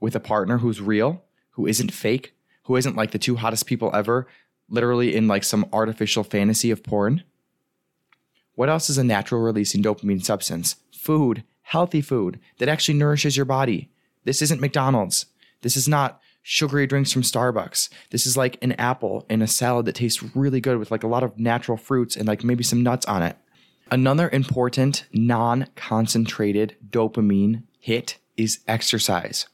with 0.00 0.14
a 0.14 0.20
partner 0.20 0.58
who's 0.58 0.80
real, 0.80 1.24
who 1.50 1.66
isn't 1.66 1.92
fake, 1.92 2.34
who 2.64 2.76
isn't 2.76 2.96
like 2.96 3.10
the 3.10 3.18
two 3.18 3.36
hottest 3.36 3.66
people 3.66 3.90
ever, 3.94 4.26
literally 4.68 5.16
in 5.16 5.26
like 5.28 5.44
some 5.44 5.66
artificial 5.72 6.22
fantasy 6.22 6.70
of 6.70 6.82
porn. 6.82 7.22
What 8.54 8.68
else 8.68 8.90
is 8.90 8.98
a 8.98 9.04
natural 9.04 9.40
releasing 9.40 9.82
dopamine 9.82 10.24
substance? 10.24 10.76
Food, 10.92 11.44
healthy 11.62 12.00
food 12.00 12.40
that 12.58 12.68
actually 12.68 12.98
nourishes 12.98 13.36
your 13.36 13.46
body. 13.46 13.90
This 14.24 14.42
isn't 14.42 14.60
McDonald's. 14.60 15.26
This 15.62 15.76
is 15.76 15.88
not 15.88 16.20
sugary 16.42 16.86
drinks 16.86 17.12
from 17.12 17.22
Starbucks. 17.22 17.88
This 18.10 18.26
is 18.26 18.36
like 18.36 18.56
an 18.62 18.72
apple 18.72 19.26
in 19.28 19.42
a 19.42 19.46
salad 19.46 19.86
that 19.86 19.96
tastes 19.96 20.22
really 20.34 20.60
good 20.60 20.78
with 20.78 20.90
like 20.90 21.02
a 21.02 21.08
lot 21.08 21.22
of 21.22 21.38
natural 21.38 21.76
fruits 21.76 22.16
and 22.16 22.26
like 22.26 22.44
maybe 22.44 22.64
some 22.64 22.82
nuts 22.82 23.06
on 23.06 23.22
it. 23.22 23.36
Another 23.90 24.28
important 24.30 25.06
non 25.12 25.66
concentrated 25.76 26.76
dopamine 26.90 27.62
hit 27.78 28.18
is 28.36 28.60
exercise. 28.66 29.46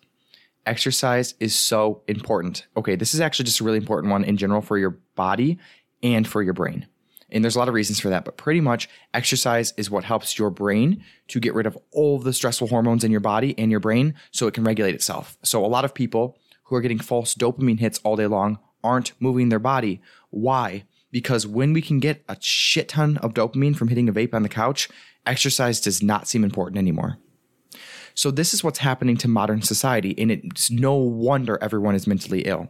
Exercise 0.66 1.34
is 1.40 1.54
so 1.54 2.02
important. 2.08 2.66
Okay, 2.76 2.96
this 2.96 3.14
is 3.14 3.20
actually 3.20 3.44
just 3.44 3.60
a 3.60 3.64
really 3.64 3.78
important 3.78 4.10
one 4.10 4.24
in 4.24 4.36
general 4.36 4.62
for 4.62 4.78
your 4.78 4.98
body 5.14 5.58
and 6.02 6.26
for 6.26 6.42
your 6.42 6.54
brain. 6.54 6.86
And 7.30 7.42
there's 7.42 7.56
a 7.56 7.58
lot 7.58 7.68
of 7.68 7.74
reasons 7.74 7.98
for 8.00 8.10
that, 8.10 8.24
but 8.24 8.36
pretty 8.36 8.60
much 8.60 8.88
exercise 9.12 9.74
is 9.76 9.90
what 9.90 10.04
helps 10.04 10.38
your 10.38 10.50
brain 10.50 11.02
to 11.28 11.40
get 11.40 11.54
rid 11.54 11.66
of 11.66 11.76
all 11.90 12.18
the 12.18 12.32
stressful 12.32 12.68
hormones 12.68 13.02
in 13.02 13.10
your 13.10 13.20
body 13.20 13.58
and 13.58 13.70
your 13.70 13.80
brain 13.80 14.14
so 14.30 14.46
it 14.46 14.54
can 14.54 14.64
regulate 14.64 14.94
itself. 14.94 15.36
So 15.42 15.64
a 15.64 15.66
lot 15.66 15.84
of 15.84 15.94
people 15.94 16.38
who 16.64 16.76
are 16.76 16.80
getting 16.80 16.98
false 16.98 17.34
dopamine 17.34 17.80
hits 17.80 17.98
all 18.04 18.16
day 18.16 18.26
long 18.26 18.58
aren't 18.82 19.12
moving 19.20 19.48
their 19.48 19.58
body. 19.58 20.00
Why? 20.30 20.84
Because 21.10 21.46
when 21.46 21.72
we 21.72 21.82
can 21.82 21.98
get 22.00 22.24
a 22.28 22.36
shit 22.40 22.88
ton 22.88 23.16
of 23.18 23.34
dopamine 23.34 23.76
from 23.76 23.88
hitting 23.88 24.08
a 24.08 24.12
vape 24.12 24.34
on 24.34 24.42
the 24.42 24.48
couch, 24.48 24.88
exercise 25.26 25.80
does 25.80 26.02
not 26.02 26.28
seem 26.28 26.44
important 26.44 26.78
anymore. 26.78 27.18
So, 28.16 28.30
this 28.30 28.54
is 28.54 28.62
what's 28.62 28.78
happening 28.78 29.16
to 29.18 29.28
modern 29.28 29.62
society, 29.62 30.14
and 30.16 30.30
it's 30.30 30.70
no 30.70 30.94
wonder 30.94 31.58
everyone 31.60 31.96
is 31.96 32.06
mentally 32.06 32.42
ill. 32.42 32.68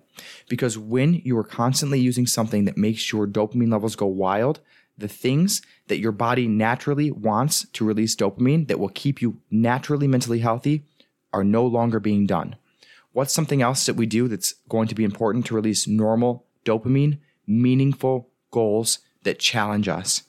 Because 0.48 0.78
when 0.78 1.20
you 1.24 1.36
are 1.36 1.44
constantly 1.44 2.00
using 2.00 2.26
something 2.26 2.64
that 2.64 2.78
makes 2.78 3.12
your 3.12 3.26
dopamine 3.26 3.70
levels 3.70 3.94
go 3.94 4.06
wild, 4.06 4.60
the 4.96 5.08
things 5.08 5.60
that 5.88 5.98
your 5.98 6.12
body 6.12 6.48
naturally 6.48 7.10
wants 7.10 7.66
to 7.74 7.84
release 7.84 8.16
dopamine 8.16 8.68
that 8.68 8.78
will 8.78 8.88
keep 8.88 9.20
you 9.20 9.38
naturally 9.50 10.08
mentally 10.08 10.38
healthy 10.38 10.86
are 11.32 11.44
no 11.44 11.66
longer 11.66 12.00
being 12.00 12.26
done. 12.26 12.56
What's 13.12 13.34
something 13.34 13.60
else 13.60 13.84
that 13.86 13.96
we 13.96 14.06
do 14.06 14.28
that's 14.28 14.54
going 14.68 14.88
to 14.88 14.94
be 14.94 15.04
important 15.04 15.44
to 15.46 15.54
release 15.54 15.86
normal 15.86 16.46
dopamine, 16.64 17.18
meaningful 17.46 18.30
goals 18.50 19.00
that 19.24 19.40
challenge 19.40 19.88
us? 19.88 20.22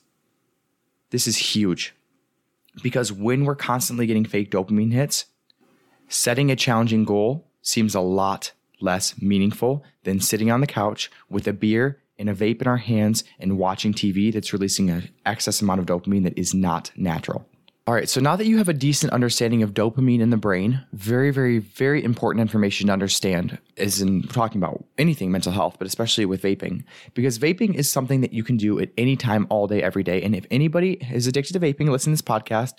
This 1.10 1.26
is 1.26 1.36
huge 1.38 1.95
because 2.82 3.12
when 3.12 3.44
we're 3.44 3.54
constantly 3.54 4.06
getting 4.06 4.24
fake 4.24 4.50
dopamine 4.50 4.92
hits, 4.92 5.26
setting 6.08 6.50
a 6.50 6.56
challenging 6.56 7.04
goal 7.04 7.46
seems 7.62 7.94
a 7.94 8.00
lot 8.00 8.52
less 8.80 9.20
meaningful 9.20 9.84
than 10.04 10.20
sitting 10.20 10.50
on 10.50 10.60
the 10.60 10.66
couch 10.66 11.10
with 11.28 11.48
a 11.48 11.52
beer 11.52 12.00
and 12.18 12.30
a 12.30 12.34
vape 12.34 12.62
in 12.62 12.68
our 12.68 12.76
hands 12.76 13.24
and 13.38 13.58
watching 13.58 13.92
TV 13.92 14.32
that's 14.32 14.52
releasing 14.52 14.90
an 14.90 15.08
excess 15.24 15.60
amount 15.60 15.80
of 15.80 15.86
dopamine 15.86 16.24
that 16.24 16.38
is 16.38 16.54
not 16.54 16.90
natural. 16.96 17.46
All 17.88 17.94
right, 17.94 18.08
so 18.08 18.20
now 18.20 18.34
that 18.34 18.48
you 18.48 18.58
have 18.58 18.68
a 18.68 18.74
decent 18.74 19.12
understanding 19.12 19.62
of 19.62 19.72
dopamine 19.72 20.18
in 20.18 20.30
the 20.30 20.36
brain, 20.36 20.84
very, 20.92 21.30
very, 21.30 21.58
very 21.58 22.02
important 22.02 22.40
information 22.40 22.88
to 22.88 22.92
understand 22.92 23.58
is 23.76 24.02
in 24.02 24.24
talking 24.24 24.60
about 24.60 24.84
anything 24.98 25.30
mental 25.30 25.52
health, 25.52 25.76
but 25.78 25.86
especially 25.86 26.26
with 26.26 26.42
vaping, 26.42 26.82
because 27.14 27.38
vaping 27.38 27.76
is 27.76 27.88
something 27.88 28.22
that 28.22 28.32
you 28.32 28.42
can 28.42 28.56
do 28.56 28.80
at 28.80 28.90
any 28.98 29.14
time, 29.14 29.46
all 29.50 29.68
day, 29.68 29.84
every 29.84 30.02
day. 30.02 30.20
And 30.20 30.34
if 30.34 30.46
anybody 30.50 30.94
is 31.12 31.28
addicted 31.28 31.52
to 31.52 31.60
vaping, 31.60 31.88
listen 31.88 32.12
to 32.12 32.20
this 32.20 32.22
podcast, 32.22 32.72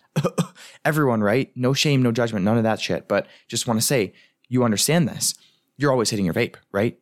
everyone, 0.83 1.23
right? 1.23 1.53
No 1.55 1.71
shame, 1.71 2.01
no 2.01 2.11
judgment, 2.11 2.43
none 2.43 2.57
of 2.57 2.63
that 2.63 2.81
shit. 2.81 3.07
But 3.07 3.27
just 3.47 3.65
want 3.65 3.79
to 3.79 3.85
say, 3.85 4.11
you 4.49 4.65
understand 4.65 5.07
this. 5.07 5.35
You're 5.77 5.93
always 5.93 6.09
hitting 6.09 6.25
your 6.25 6.33
vape, 6.33 6.55
right? 6.73 6.99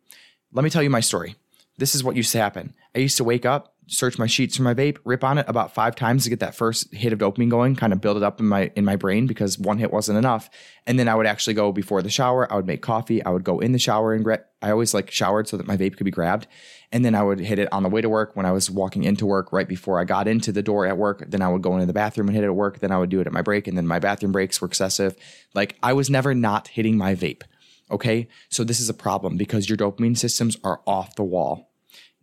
Let 0.54 0.64
me 0.64 0.70
tell 0.70 0.84
you 0.84 0.92
my 0.92 1.00
story. 1.00 1.38
This 1.80 1.96
is 1.96 2.04
what 2.04 2.16
used 2.16 2.32
to 2.34 2.38
happen. 2.38 2.76
I 2.96 3.00
used 3.00 3.18
to 3.18 3.24
wake 3.24 3.48
up, 3.48 3.75
search 3.88 4.18
my 4.18 4.28
sheets 4.28 4.58
for 4.58 4.64
my 4.64 4.74
vape, 4.74 4.98
rip 5.06 5.24
on 5.24 5.38
it 5.38 5.46
about 5.48 5.74
five 5.74 5.96
times 5.96 6.24
to 6.24 6.30
get 6.30 6.40
that 6.40 6.56
first 6.56 6.94
hit 6.94 7.14
of 7.14 7.20
dopamine 7.20 7.50
going, 7.50 7.76
kind 7.76 7.94
of 7.94 8.02
build 8.02 8.18
it 8.18 8.24
up 8.24 8.40
in 8.40 8.48
my 8.48 8.72
in 8.76 8.86
my 8.86 8.96
brain 8.96 9.28
because 9.28 9.60
one 9.60 9.78
hit 9.78 9.92
wasn't 9.92 10.18
enough. 10.18 10.50
And 10.88 10.98
then 10.98 11.08
I 11.08 11.16
would 11.16 11.26
actually 11.26 11.54
go 11.54 11.72
before 11.72 12.02
the 12.02 12.10
shower. 12.10 12.52
I 12.52 12.56
would 12.56 12.68
make 12.68 12.82
coffee. 12.82 13.24
I 13.24 13.30
would 13.30 13.44
go 13.44 13.60
in 13.60 13.72
the 13.72 13.80
shower 13.80 14.14
and 14.14 14.26
I 14.62 14.72
always 14.72 14.94
like 14.94 15.12
showered 15.12 15.48
so 15.48 15.58
that 15.58 15.68
my 15.68 15.78
vape 15.78 15.98
could 15.98 16.06
be 16.06 16.12
grabbed. 16.12 16.48
And 16.92 17.04
then 17.04 17.16
I 17.16 17.24
would 17.24 17.40
hit 17.40 17.60
it 17.60 17.72
on 17.72 17.84
the 17.84 17.90
way 17.90 18.02
to 18.02 18.10
work 18.10 18.36
when 18.36 18.46
I 18.46 18.52
was 18.52 18.70
walking 18.70 19.04
into 19.04 19.26
work, 19.26 19.52
right 19.52 19.68
before 19.68 20.00
I 20.00 20.06
got 20.06 20.28
into 20.28 20.52
the 20.52 20.64
door 20.64 20.86
at 20.86 20.98
work. 20.98 21.24
Then 21.28 21.42
I 21.42 21.50
would 21.50 21.62
go 21.62 21.74
into 21.74 21.86
the 21.86 21.94
bathroom 21.94 22.28
and 22.28 22.36
hit 22.36 22.44
it 22.44 22.48
at 22.48 22.56
work. 22.56 22.80
Then 22.80 22.92
I 22.92 22.98
would 22.98 23.10
do 23.10 23.20
it 23.20 23.28
at 23.28 23.34
my 23.34 23.42
break. 23.42 23.68
And 23.68 23.78
then 23.78 23.88
my 23.88 24.00
bathroom 24.00 24.32
breaks 24.32 24.62
were 24.62 24.68
excessive. 24.68 25.16
Like 25.54 25.76
I 25.84 25.94
was 25.94 26.10
never 26.10 26.34
not 26.34 26.70
hitting 26.70 26.98
my 26.98 27.16
vape. 27.16 27.44
Okay. 27.92 28.28
So 28.50 28.64
this 28.64 28.80
is 28.80 28.90
a 28.90 28.94
problem 28.94 29.38
because 29.38 29.70
your 29.70 29.78
dopamine 29.78 30.18
systems 30.18 30.58
are 30.64 30.82
off 30.88 31.16
the 31.16 31.24
wall. 31.24 31.70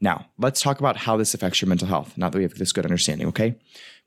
Now, 0.02 0.26
let's 0.36 0.60
talk 0.60 0.80
about 0.80 0.96
how 0.96 1.16
this 1.16 1.32
affects 1.32 1.62
your 1.62 1.68
mental 1.68 1.86
health 1.86 2.18
now 2.18 2.28
that 2.28 2.36
we 2.36 2.42
have 2.42 2.54
this 2.54 2.72
good 2.72 2.84
understanding, 2.84 3.28
okay? 3.28 3.54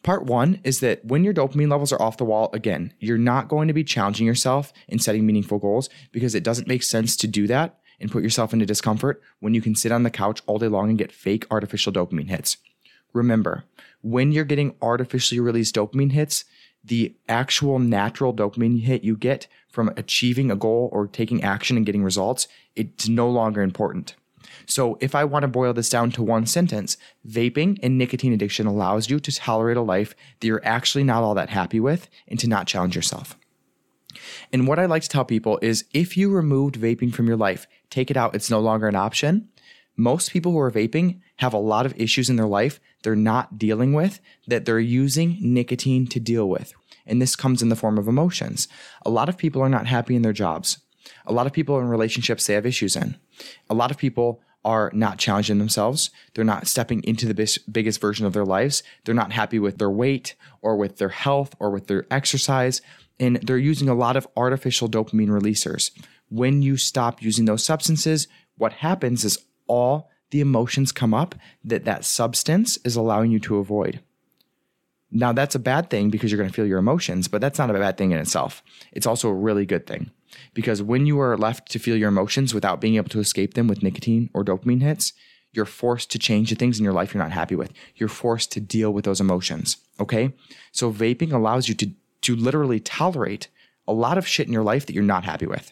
Part 0.03 0.25
one 0.25 0.59
is 0.65 0.81
that 0.81 1.05
when 1.05 1.23
your 1.23 1.33
dopamine 1.33 1.71
levels 1.71 1.93
are 1.93 2.01
off 2.01 2.17
the 2.17 2.25
wall, 2.25 2.49
again, 2.51 2.93
you're 2.99 3.17
not 3.17 3.47
going 3.47 3.69
to 3.69 3.73
be 3.73 3.85
challenging 3.85 4.27
yourself 4.27 4.73
and 4.89 5.01
setting 5.01 5.25
meaningful 5.25 5.57
goals 5.57 5.89
because 6.11 6.35
it 6.35 6.43
doesn't 6.43 6.67
make 6.67 6.83
sense 6.83 7.15
to 7.15 7.27
do 7.27 7.47
that 7.47 7.79
and 8.01 8.11
put 8.11 8.23
yourself 8.23 8.51
into 8.51 8.65
discomfort 8.65 9.21
when 9.39 9.53
you 9.53 9.61
can 9.61 9.73
sit 9.73 9.93
on 9.93 10.03
the 10.03 10.09
couch 10.09 10.41
all 10.47 10.59
day 10.59 10.67
long 10.67 10.89
and 10.89 10.97
get 10.97 11.13
fake 11.13 11.47
artificial 11.49 11.93
dopamine 11.93 12.29
hits. 12.29 12.57
Remember, 13.13 13.63
when 14.01 14.33
you're 14.33 14.43
getting 14.43 14.75
artificially 14.81 15.39
released 15.39 15.75
dopamine 15.75 16.11
hits, 16.11 16.43
the 16.83 17.15
actual 17.29 17.79
natural 17.79 18.33
dopamine 18.33 18.81
hit 18.81 19.05
you 19.05 19.15
get 19.15 19.47
from 19.69 19.93
achieving 19.95 20.51
a 20.51 20.57
goal 20.57 20.89
or 20.91 21.07
taking 21.07 21.41
action 21.41 21.77
and 21.77 21.85
getting 21.85 22.03
results, 22.03 22.49
it's 22.75 23.07
no 23.07 23.29
longer 23.29 23.61
important. 23.61 24.15
So, 24.67 24.98
if 25.00 25.15
I 25.15 25.24
want 25.24 25.43
to 25.43 25.48
boil 25.48 25.74
this 25.74 25.89
down 25.89 26.12
to 26.12 26.24
one 26.24 26.45
sentence, 26.45 26.98
vaping 27.27 27.79
and 27.84 27.98
nicotine 27.98 28.34
addiction 28.34 28.67
allows 28.67 29.10
you 29.10 29.19
to 29.19 29.31
tolerate 29.31 29.77
a 29.77 29.81
life 29.81 30.15
that 30.39 30.48
you're 30.48 30.65
actually 30.65 31.03
not 31.03 31.24
all 31.24 31.36
that 31.36 31.50
happy 31.50 31.79
with 31.79 32.10
and 32.27 32.39
to 32.39 32.48
not 32.48 32.67
challenge 32.67 32.95
yourself. 32.95 33.38
And 34.51 34.67
what 34.67 34.79
I 34.79 34.86
like 34.86 35.03
to 35.03 35.10
tell 35.10 35.25
people 35.25 35.60
is 35.62 35.86
if 35.93 36.17
you 36.17 36.31
removed 36.31 36.79
vaping 36.79 37.13
from 37.13 37.27
your 37.27 37.38
life, 37.38 37.67
take 37.89 38.10
it 38.10 38.17
out, 38.17 38.36
it's 38.36 38.50
no 38.50 38.60
longer 38.60 38.88
an 38.88 38.95
option. 38.95 39.50
Most 39.98 40.31
people 40.31 40.51
who 40.51 40.60
are 40.60 40.72
vaping 40.72 41.19
have 41.38 41.53
a 41.53 41.57
lot 41.57 41.86
of 41.86 42.00
issues 42.00 42.29
in 42.29 42.36
their 42.36 42.48
life 42.48 42.79
they're 43.05 43.15
not 43.15 43.60
dealing 43.60 43.93
with 43.93 44.19
that 44.48 44.65
they're 44.65 44.79
using 44.79 45.38
nicotine 45.39 46.07
to 46.07 46.19
deal 46.19 46.50
with. 46.50 46.74
And 47.05 47.22
this 47.22 47.36
comes 47.36 47.62
in 47.62 47.69
the 47.69 47.75
form 47.75 48.00
of 48.00 48.07
emotions. 48.07 48.67
A 49.05 49.12
lot 49.12 49.29
of 49.29 49.38
people 49.38 49.62
are 49.62 49.69
not 49.69 49.86
happy 49.86 50.15
in 50.15 50.24
their 50.24 50.34
jobs. 50.34 50.79
A 51.27 51.31
lot 51.31 51.45
of 51.45 51.53
people 51.53 51.77
in 51.77 51.88
relationships 51.88 52.48
they 52.48 52.55
have 52.55 52.65
issues 52.65 52.95
in. 52.95 53.15
A 53.69 53.75
lot 53.75 53.91
of 53.91 54.00
people 54.00 54.41
are 54.65 54.91
not 54.93 55.19
challenging 55.19 55.60
themselves. 55.60 56.10
They're 56.34 56.43
not 56.43 56.67
stepping 56.67 57.03
into 57.03 57.27
the 57.27 57.36
bis- 57.36 57.60
biggest 57.60 58.01
version 58.01 58.25
of 58.25 58.34
their 58.34 58.43
lives. 58.43 58.81
They're 59.05 59.15
not 59.15 59.31
happy 59.31 59.60
with 59.60 59.77
their 59.77 59.91
weight 59.91 60.36
or 60.62 60.75
with 60.75 60.98
their 60.98 61.10
health 61.10 61.55
or 61.60 61.69
with 61.69 61.86
their 61.88 62.07
exercise. 62.10 62.81
And 63.19 63.38
they're 63.38 63.57
using 63.57 63.88
a 63.88 63.93
lot 63.93 64.17
of 64.17 64.27
artificial 64.36 64.89
dopamine 64.89 65.29
releasers. 65.29 65.91
When 66.29 66.63
you 66.63 66.75
stop 66.75 67.22
using 67.22 67.45
those 67.45 67.63
substances, 67.63 68.27
what 68.57 68.74
happens 68.74 69.24
is 69.24 69.38
all 69.67 70.10
the 70.31 70.41
emotions 70.41 70.91
come 70.91 71.13
up 71.13 71.36
that 71.63 71.86
that 71.86 72.03
substance 72.03 72.77
is 72.84 72.95
allowing 72.95 73.31
you 73.31 73.39
to 73.41 73.57
avoid. 73.57 74.01
Now, 75.15 75.31
that's 75.31 75.55
a 75.55 75.60
bad 75.60 75.89
thing 75.89 76.10
because 76.10 76.29
you're 76.29 76.38
going 76.38 76.50
to 76.50 76.53
feel 76.53 76.65
your 76.65 76.77
emotions, 76.77 77.29
but 77.29 77.39
that's 77.39 77.57
not 77.57 77.69
a 77.69 77.74
bad 77.74 77.98
thing 77.98 78.12
in 78.12 78.17
itself. 78.19 78.62
It's 78.91 79.07
also 79.07 79.29
a 79.29 79.34
really 79.34 79.65
good 79.65 79.88
thing 79.88 80.12
because 80.53 80.84
when 80.84 81.05
you 81.05 81.22
are 81.22 81.38
left 81.38 81.72
to 81.72 81.79
feel 81.79 81.95
your 81.95 82.10
emotions 82.10 82.53
without 82.53 82.81
being 82.81 82.95
able 82.95 83.07
to 83.07 83.22
escape 83.22 83.53
them 83.53 83.69
with 83.69 83.81
nicotine 83.81 84.29
or 84.34 84.43
dopamine 84.43 84.81
hits, 84.81 85.13
you're 85.53 85.63
forced 85.63 86.12
to 86.12 86.19
change 86.19 86.50
the 86.50 86.57
things 86.57 86.79
in 86.79 86.84
your 86.84 86.91
life 86.91 87.13
you're 87.13 87.24
not 87.24 87.31
happy 87.31 87.55
with. 87.55 87.72
You're 87.95 88.10
forced 88.10 88.51
to 88.51 88.60
deal 88.60 88.91
with 88.91 89.05
those 89.05 89.22
emotions. 89.22 89.77
Okay. 90.01 90.34
So 90.74 90.91
vaping 90.91 91.31
allows 91.31 91.69
you 91.69 91.75
to, 91.75 91.91
to 92.24 92.36
literally 92.36 92.81
tolerate 92.81 93.48
a 93.88 93.93
lot 93.93 94.17
of 94.17 94.27
shit 94.27 94.48
in 94.48 94.53
your 94.53 94.63
life 94.63 94.86
that 94.86 94.93
you're 94.93 95.01
not 95.01 95.24
happy 95.24 95.48
with. 95.48 95.72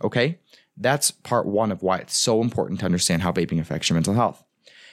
Okay. 0.00 0.38
That's 0.76 1.10
part 1.10 1.46
one 1.46 1.72
of 1.72 1.82
why 1.82 1.98
it's 1.98 2.16
so 2.16 2.40
important 2.40 2.78
to 2.80 2.86
understand 2.86 3.22
how 3.22 3.32
vaping 3.32 3.58
affects 3.58 3.88
your 3.88 3.94
mental 3.94 4.14
health. 4.14 4.44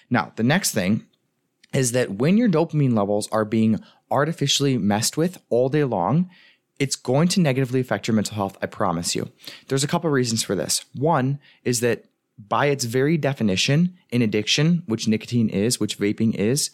Now, 0.09 0.31
the 0.35 0.41
next 0.41 0.71
thing 0.71 1.05
is 1.73 1.91
that 1.91 2.11
when 2.11 2.37
your 2.37 2.49
dopamine 2.49 2.95
levels 2.95 3.27
are 3.31 3.45
being 3.45 3.79
artificially 4.11 4.77
messed 4.77 5.17
with 5.17 5.37
all 5.49 5.69
day 5.69 5.83
long, 5.83 6.29
it's 6.79 6.95
going 6.95 7.27
to 7.29 7.39
negatively 7.39 7.79
affect 7.79 8.07
your 8.07 8.15
mental 8.15 8.35
health, 8.35 8.57
I 8.61 8.67
promise 8.67 9.15
you. 9.15 9.29
There's 9.67 9.83
a 9.83 9.87
couple 9.87 10.09
reasons 10.09 10.43
for 10.43 10.55
this. 10.55 10.85
One 10.93 11.39
is 11.63 11.79
that 11.81 12.05
by 12.37 12.67
its 12.67 12.85
very 12.85 13.17
definition, 13.17 13.97
an 14.11 14.21
addiction, 14.21 14.83
which 14.87 15.07
nicotine 15.07 15.49
is, 15.49 15.79
which 15.79 15.99
vaping 15.99 16.33
is, 16.35 16.71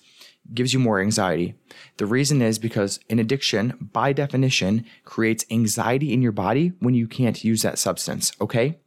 gives 0.53 0.73
you 0.73 0.79
more 0.79 1.01
anxiety. 1.01 1.53
The 1.97 2.05
reason 2.05 2.41
is 2.41 2.57
because 2.59 2.99
an 3.09 3.19
addiction, 3.19 3.89
by 3.91 4.13
definition, 4.13 4.85
creates 5.03 5.45
anxiety 5.51 6.13
in 6.13 6.21
your 6.21 6.31
body 6.31 6.71
when 6.79 6.95
you 6.95 7.07
can't 7.07 7.43
use 7.43 7.61
that 7.61 7.77
substance, 7.77 8.31
okay? 8.41 8.79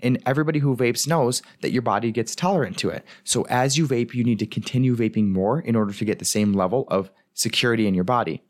And 0.00 0.22
everybody 0.26 0.58
who 0.58 0.76
vapes 0.76 1.08
knows 1.08 1.42
that 1.62 1.72
your 1.72 1.82
body 1.82 2.12
gets 2.12 2.34
tolerant 2.34 2.78
to 2.78 2.90
it. 2.90 3.04
So 3.24 3.42
as 3.44 3.78
you 3.78 3.86
vape, 3.86 4.14
you 4.14 4.24
need 4.24 4.38
to 4.40 4.46
continue 4.46 4.96
vaping 4.96 5.28
more 5.28 5.60
in 5.60 5.76
order 5.76 5.92
to 5.92 6.04
get 6.04 6.18
the 6.18 6.24
same 6.24 6.52
level 6.52 6.84
of 6.88 7.10
security 7.34 7.86
in 7.86 7.94
your 7.94 8.04
body. 8.04 8.42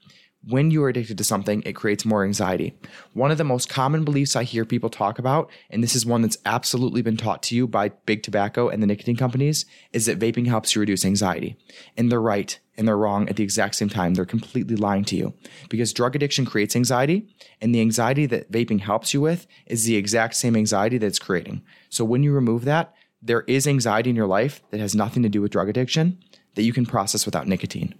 When 0.49 0.71
you 0.71 0.85
are 0.85 0.89
addicted 0.89 1.19
to 1.19 1.25
something, 1.25 1.63
it 1.67 1.73
creates 1.73 2.05
more 2.05 2.23
anxiety. 2.23 2.79
One 3.15 3.33
of 3.33 3.39
the 3.39 3.43
most 3.43 3.69
common 3.69 4.05
beliefs 4.05 4.37
I 4.37 4.45
hear 4.45 4.65
people 4.65 4.89
talk 4.89 5.19
about, 5.19 5.51
and 5.71 5.83
this 5.83 5.97
is 5.97 6.07
one 6.07 6.23
that's 6.23 6.39
absolutely 6.47 7.03
been 7.03 7.17
taught 7.17 7.43
to 7.45 7.57
you 7.57 7.67
by 7.67 7.89
big 7.89 8.23
tobacco 8.23 8.69
and 8.69 8.81
the 8.81 8.87
nicotine 8.87 9.17
companies, 9.17 9.67
is 9.93 10.07
that 10.07 10.21
vaping 10.21 10.47
helps 10.47 10.75
you 10.75 10.81
reduce 10.81 11.05
anxiety. 11.05 11.57
And 11.97 12.13
they're 12.13 12.21
right 12.21 12.57
and 12.77 12.87
they're 12.87 12.97
wrong 12.97 13.29
at 13.29 13.35
the 13.35 13.43
exact 13.43 13.75
same 13.75 13.89
time. 13.89 14.15
They're 14.15 14.25
completely 14.25 14.77
lying 14.77 15.05
to 15.07 15.17
you 15.17 15.35
because 15.69 15.93
drug 15.93 16.15
addiction 16.15 16.47
creates 16.47 16.77
anxiety, 16.77 17.27
and 17.61 17.75
the 17.75 17.81
anxiety 17.81 18.27
that 18.27 18.53
vaping 18.53 18.81
helps 18.81 19.13
you 19.13 19.21
with 19.21 19.49
is 19.67 19.85
the 19.85 19.97
exact 19.97 20.37
same 20.37 20.55
anxiety 20.55 20.97
that 20.99 21.07
it's 21.07 21.19
creating. 21.19 21.63
So 21.89 22.05
when 22.05 22.23
you 22.23 22.33
remove 22.33 22.65
that, 22.67 22.95
there 23.21 23.43
is 23.49 23.67
anxiety 23.67 24.11
in 24.11 24.17
your 24.17 24.29
life 24.29 24.63
that 24.71 24.79
has 24.79 24.95
nothing 24.95 25.25
to 25.25 25.29
do 25.29 25.43
with 25.43 25.51
drug 25.51 25.69
addiction 25.69 26.19
that 26.55 26.63
you 26.63 26.73
can 26.73 26.87
process 26.87 27.27
without 27.27 27.49
nicotine. 27.49 27.95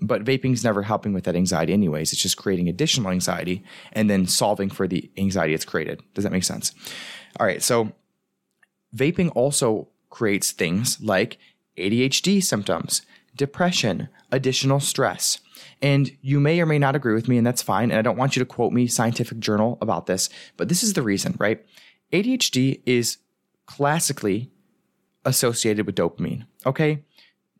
But 0.00 0.24
vaping's 0.24 0.64
never 0.64 0.82
helping 0.82 1.12
with 1.12 1.24
that 1.24 1.36
anxiety, 1.36 1.72
anyways. 1.72 2.12
It's 2.12 2.22
just 2.22 2.36
creating 2.36 2.68
additional 2.68 3.10
anxiety 3.10 3.64
and 3.92 4.08
then 4.08 4.26
solving 4.26 4.70
for 4.70 4.86
the 4.86 5.10
anxiety 5.16 5.54
it's 5.54 5.64
created. 5.64 6.02
Does 6.14 6.24
that 6.24 6.32
make 6.32 6.44
sense? 6.44 6.72
All 7.38 7.46
right. 7.46 7.62
So, 7.62 7.92
vaping 8.94 9.32
also 9.34 9.88
creates 10.10 10.52
things 10.52 11.00
like 11.00 11.38
ADHD 11.76 12.42
symptoms, 12.42 13.02
depression, 13.36 14.08
additional 14.30 14.80
stress. 14.80 15.38
And 15.80 16.16
you 16.22 16.40
may 16.40 16.60
or 16.60 16.66
may 16.66 16.78
not 16.78 16.96
agree 16.96 17.14
with 17.14 17.28
me, 17.28 17.38
and 17.38 17.46
that's 17.46 17.62
fine. 17.62 17.90
And 17.90 17.98
I 17.98 18.02
don't 18.02 18.16
want 18.16 18.36
you 18.36 18.40
to 18.40 18.46
quote 18.46 18.72
me 18.72 18.86
scientific 18.86 19.38
journal 19.38 19.78
about 19.80 20.06
this, 20.06 20.28
but 20.56 20.68
this 20.68 20.82
is 20.82 20.94
the 20.94 21.02
reason, 21.02 21.36
right? 21.38 21.64
ADHD 22.12 22.82
is 22.86 23.18
classically 23.66 24.50
associated 25.24 25.86
with 25.86 25.94
dopamine. 25.94 26.46
Okay 26.64 27.04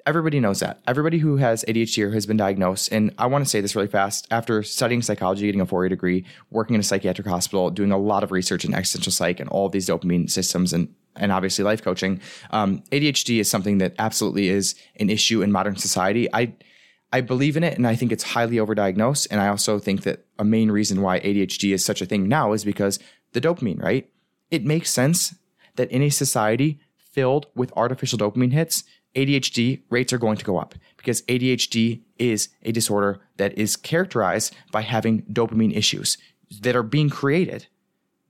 everybody 0.09 0.41
knows 0.41 0.61
that. 0.61 0.81
Everybody 0.87 1.19
who 1.19 1.37
has 1.37 1.67
ADHD 1.69 2.03
or 2.03 2.13
has 2.13 2.25
been 2.25 2.39
diagnosed, 2.39 2.91
and 2.91 3.13
I 3.19 3.27
want 3.27 3.45
to 3.45 3.49
say 3.49 3.61
this 3.61 3.77
really 3.77 3.89
fast, 3.89 4.27
after 4.31 4.63
studying 4.63 5.03
psychology, 5.03 5.45
getting 5.45 5.61
a 5.61 5.67
four 5.67 5.85
year 5.85 5.91
degree, 5.91 6.25
working 6.51 6.73
in 6.75 6.81
a 6.81 6.85
psychiatric 6.85 7.27
hospital, 7.27 7.69
doing 7.69 7.93
a 7.93 7.99
lot 7.99 8.25
of 8.25 8.33
research 8.33 8.65
in 8.65 8.73
existential 8.73 9.13
psych 9.13 9.39
and 9.39 9.51
all 9.51 9.69
these 9.69 9.87
dopamine 9.87 10.29
systems 10.31 10.73
and 10.73 10.89
and 11.15 11.33
obviously 11.33 11.65
life 11.65 11.83
coaching, 11.83 12.21
um, 12.53 12.81
ADHD 12.93 13.41
is 13.41 13.51
something 13.51 13.79
that 13.79 13.93
absolutely 13.99 14.49
is 14.49 14.77
an 15.01 15.11
issue 15.11 15.43
in 15.43 15.53
modern 15.53 15.77
society. 15.77 16.29
I 16.33 16.55
I 17.13 17.21
believe 17.21 17.57
in 17.57 17.65
it 17.65 17.77
and 17.77 17.87
I 17.87 17.95
think 17.95 18.11
it's 18.11 18.23
highly 18.23 18.57
overdiagnosed. 18.57 19.27
And 19.31 19.41
I 19.41 19.49
also 19.49 19.79
think 19.79 20.03
that 20.03 20.25
a 20.39 20.45
main 20.45 20.71
reason 20.71 21.03
why 21.03 21.21
ADHD 21.21 21.75
is 21.75 21.85
such 21.85 22.01
a 22.01 22.07
thing 22.07 22.29
now 22.29 22.53
is 22.53 22.65
because 22.65 22.99
the 23.33 23.41
dopamine, 23.41 23.83
right? 23.83 24.09
It 24.51 24.65
makes 24.65 24.91
sense 24.91 25.35
that 25.77 25.91
in 25.91 26.03
a 26.03 26.11
society 26.11 26.81
filled 26.97 27.47
with 27.55 27.73
artificial 27.77 28.19
dopamine 28.19 28.53
hits, 28.53 28.85
ADHD 29.19 29.83
rates 29.91 30.13
are 30.13 30.19
going 30.19 30.37
to 30.37 30.45
go 30.45 30.59
up 30.59 30.77
because 30.97 31.23
ADHD 31.23 32.03
is 32.19 32.51
a 32.63 32.71
disorder 32.71 33.21
that 33.37 33.59
is 33.59 33.75
characterized 33.75 34.55
by 34.71 34.83
having 34.83 35.23
dopamine 35.23 35.77
issues 35.77 36.19
that 36.61 36.77
are 36.77 36.85
being 36.85 37.11
created 37.11 37.67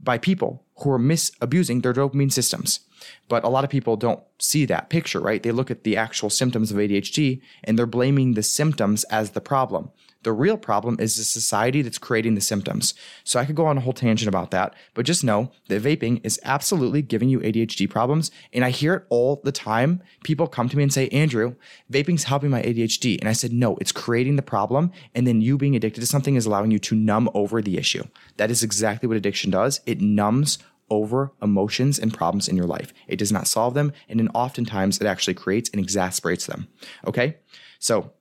by 0.00 0.16
people 0.16 0.64
who 0.78 0.90
are 0.90 0.99
misabusing 0.99 1.83
their 1.83 1.92
dopamine 1.92 2.33
systems. 2.33 2.80
But 3.28 3.45
a 3.45 3.49
lot 3.49 3.64
of 3.64 3.71
people 3.71 3.97
don't 3.97 4.23
see 4.38 4.64
that 4.64 4.88
picture, 4.88 5.21
right? 5.21 5.42
They 5.42 5.52
look 5.52 5.71
at 5.71 5.85
the 5.85 5.97
actual 5.97 6.30
symptoms 6.30 6.71
of 6.71 6.78
ADHD 6.78 7.42
and 7.64 7.78
they're 7.78 7.87
blaming 7.87 8.33
the 8.33 8.42
symptoms 8.42 9.04
as 9.04 9.33
the 9.33 9.42
problem. 9.42 9.90
The 10.25 10.33
real 10.33 10.57
problem 10.57 10.97
is 10.99 11.17
the 11.17 11.25
society 11.25 11.81
that's 11.81 11.99
creating 11.99 12.35
the 12.35 12.41
symptoms. 12.41 12.95
So 13.25 13.39
I 13.39 13.45
could 13.45 13.55
go 13.55 13.67
on 13.67 13.79
a 13.79 13.81
whole 13.81 13.93
tangent 13.93 14.29
about 14.29 14.51
that, 14.51 14.75
but 14.95 15.07
just 15.07 15.23
know 15.23 15.53
that 15.69 15.83
vaping 15.83 16.21
is 16.25 16.41
absolutely 16.45 17.03
giving 17.03 17.29
you 17.29 17.39
ADHD 17.41 17.89
problems. 17.89 18.31
And 18.53 18.65
I 18.65 18.71
hear 18.71 18.95
it 18.95 19.07
all 19.11 19.41
the 19.45 19.53
time. 19.53 20.03
People 20.25 20.49
come 20.49 20.69
to 20.69 20.77
me 20.77 20.83
and 20.83 20.93
say, 20.93 21.09
Andrew, 21.09 21.55
vaping's 21.91 22.25
helping 22.25 22.51
my 22.51 22.63
ADHD. 22.63 23.19
And 23.21 23.29
I 23.29 23.33
said, 23.33 23.53
no, 23.53 23.77
it's 23.77 23.93
creating 23.93 24.37
the 24.37 24.43
problem. 24.43 24.91
And 25.15 25.27
then 25.27 25.41
you 25.41 25.57
being 25.57 25.77
addicted 25.77 26.01
to 26.01 26.07
something 26.07 26.35
is 26.35 26.47
allowing 26.47 26.73
you 26.73 26.79
to 26.81 26.97
numb 26.97 27.31
over 27.35 27.63
the 27.63 27.79
issue. 27.79 28.05
That 28.39 28.51
is 28.51 28.63
exactly 28.63 29.07
what 29.07 29.17
addiction 29.17 29.51
does. 29.51 29.81
It 29.87 30.01
numbs 30.01 30.59
over 30.91 31.33
emotions 31.43 31.99
and 31.99 32.15
problems 32.15 32.49
in 32.49 32.57
your 32.57 32.67
life. 32.67 32.93
It 33.07 33.19
does 33.19 33.31
not 33.31 33.47
solve 33.47 33.75
them. 33.75 33.93
And 34.09 34.19
then 34.19 34.29
oftentimes 34.35 35.01
it 35.01 35.07
actually 35.07 35.35
creates 35.35 35.71
and 35.71 35.81
exasperates 35.81 36.47
them. 36.47 36.69
Okay. 37.07 37.37
So 37.79 38.13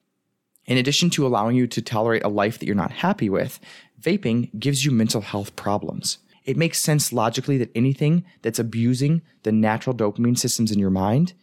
in 0.67 0.77
addition 0.77 1.09
to 1.11 1.25
allowing 1.25 1.55
you 1.55 1.65
to 1.67 1.81
tolerate 1.81 2.23
a 2.23 2.29
life 2.29 2.59
that 2.59 2.65
you're 2.65 2.75
not 2.75 2.91
happy 2.91 3.29
with, 3.29 3.59
vaping 3.99 4.57
gives 4.59 4.85
you 4.85 4.91
mental 4.91 5.21
health 5.21 5.55
problems. 5.55 6.19
It 6.43 6.57
makes 6.57 6.79
sense 6.79 7.11
logically 7.11 7.57
that 7.57 7.71
anything 7.75 8.23
that's 8.41 8.59
abusing 8.59 9.21
the 9.43 9.51
natural 9.51 9.95
dopamine 9.95 10.37
systems 10.37 10.71
in 10.71 10.79
your 10.79 10.89
mind 10.89 11.33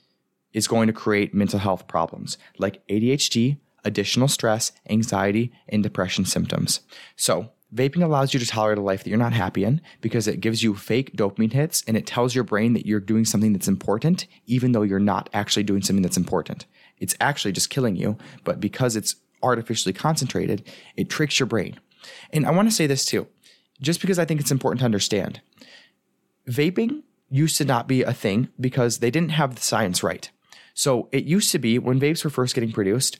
is 0.52 0.68
going 0.68 0.86
to 0.86 0.92
create 0.92 1.34
mental 1.34 1.58
health 1.58 1.88
problems 1.88 2.38
like 2.58 2.86
ADHD, 2.88 3.58
additional 3.84 4.28
stress, 4.28 4.72
anxiety, 4.88 5.52
and 5.68 5.82
depression 5.82 6.24
symptoms. 6.24 6.80
So, 7.16 7.50
Vaping 7.74 8.04
allows 8.04 8.32
you 8.32 8.38
to 8.38 8.46
tolerate 8.46 8.78
a 8.78 8.82
life 8.82 9.02
that 9.02 9.10
you're 9.10 9.18
not 9.18 9.32
happy 9.32 9.64
in 9.64 9.80
because 10.00 10.28
it 10.28 10.40
gives 10.40 10.62
you 10.62 10.76
fake 10.76 11.16
dopamine 11.16 11.52
hits 11.52 11.82
and 11.88 11.96
it 11.96 12.06
tells 12.06 12.32
your 12.32 12.44
brain 12.44 12.72
that 12.74 12.86
you're 12.86 13.00
doing 13.00 13.24
something 13.24 13.52
that's 13.52 13.66
important, 13.66 14.28
even 14.46 14.70
though 14.70 14.82
you're 14.82 15.00
not 15.00 15.28
actually 15.32 15.64
doing 15.64 15.82
something 15.82 16.02
that's 16.02 16.16
important. 16.16 16.66
It's 16.98 17.16
actually 17.20 17.52
just 17.52 17.70
killing 17.70 17.96
you, 17.96 18.16
but 18.44 18.60
because 18.60 18.96
it's 18.96 19.16
artificially 19.42 19.92
concentrated, 19.92 20.66
it 20.96 21.10
tricks 21.10 21.38
your 21.38 21.46
brain. 21.46 21.78
And 22.32 22.46
I 22.46 22.50
want 22.50 22.68
to 22.68 22.74
say 22.74 22.86
this 22.86 23.04
too, 23.04 23.26
just 23.80 24.00
because 24.00 24.18
I 24.18 24.24
think 24.24 24.40
it's 24.40 24.50
important 24.50 24.80
to 24.80 24.86
understand. 24.86 25.40
Vaping 26.48 27.02
used 27.30 27.56
to 27.58 27.64
not 27.64 27.88
be 27.88 28.02
a 28.02 28.12
thing 28.12 28.48
because 28.60 28.98
they 28.98 29.10
didn't 29.10 29.30
have 29.30 29.54
the 29.54 29.62
science 29.62 30.02
right. 30.02 30.30
So 30.74 31.08
it 31.12 31.24
used 31.24 31.52
to 31.52 31.58
be 31.58 31.78
when 31.78 32.00
vapes 32.00 32.24
were 32.24 32.30
first 32.30 32.54
getting 32.54 32.72
produced, 32.72 33.18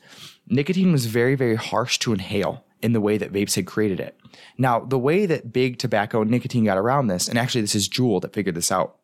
nicotine 0.49 0.93
was 0.93 1.07
very, 1.07 1.35
very 1.35 1.57
harsh 1.57 1.99
to 2.01 2.13
inhale 2.13 2.65
in 2.83 2.93
the 2.93 3.01
way 3.01 3.17
that 3.17 3.33
vapes 3.33 3.55
had 3.55 3.67
created 3.67 4.01
it. 4.01 4.19
Now, 4.59 4.81
the 4.81 4.99
way 4.99 5.25
that 5.27 5.53
big 5.53 5.79
tobacco 5.79 6.21
and 6.21 6.31
nicotine 6.31 6.65
got 6.65 6.77
around 6.77 7.07
this, 7.07 7.29
and 7.29 7.39
actually 7.39 7.63
this 7.63 7.75
is 7.75 7.89
Juul 7.89 8.21
that 8.21 8.35
figured 8.35 8.57
this 8.57 8.73
out, 8.73 8.97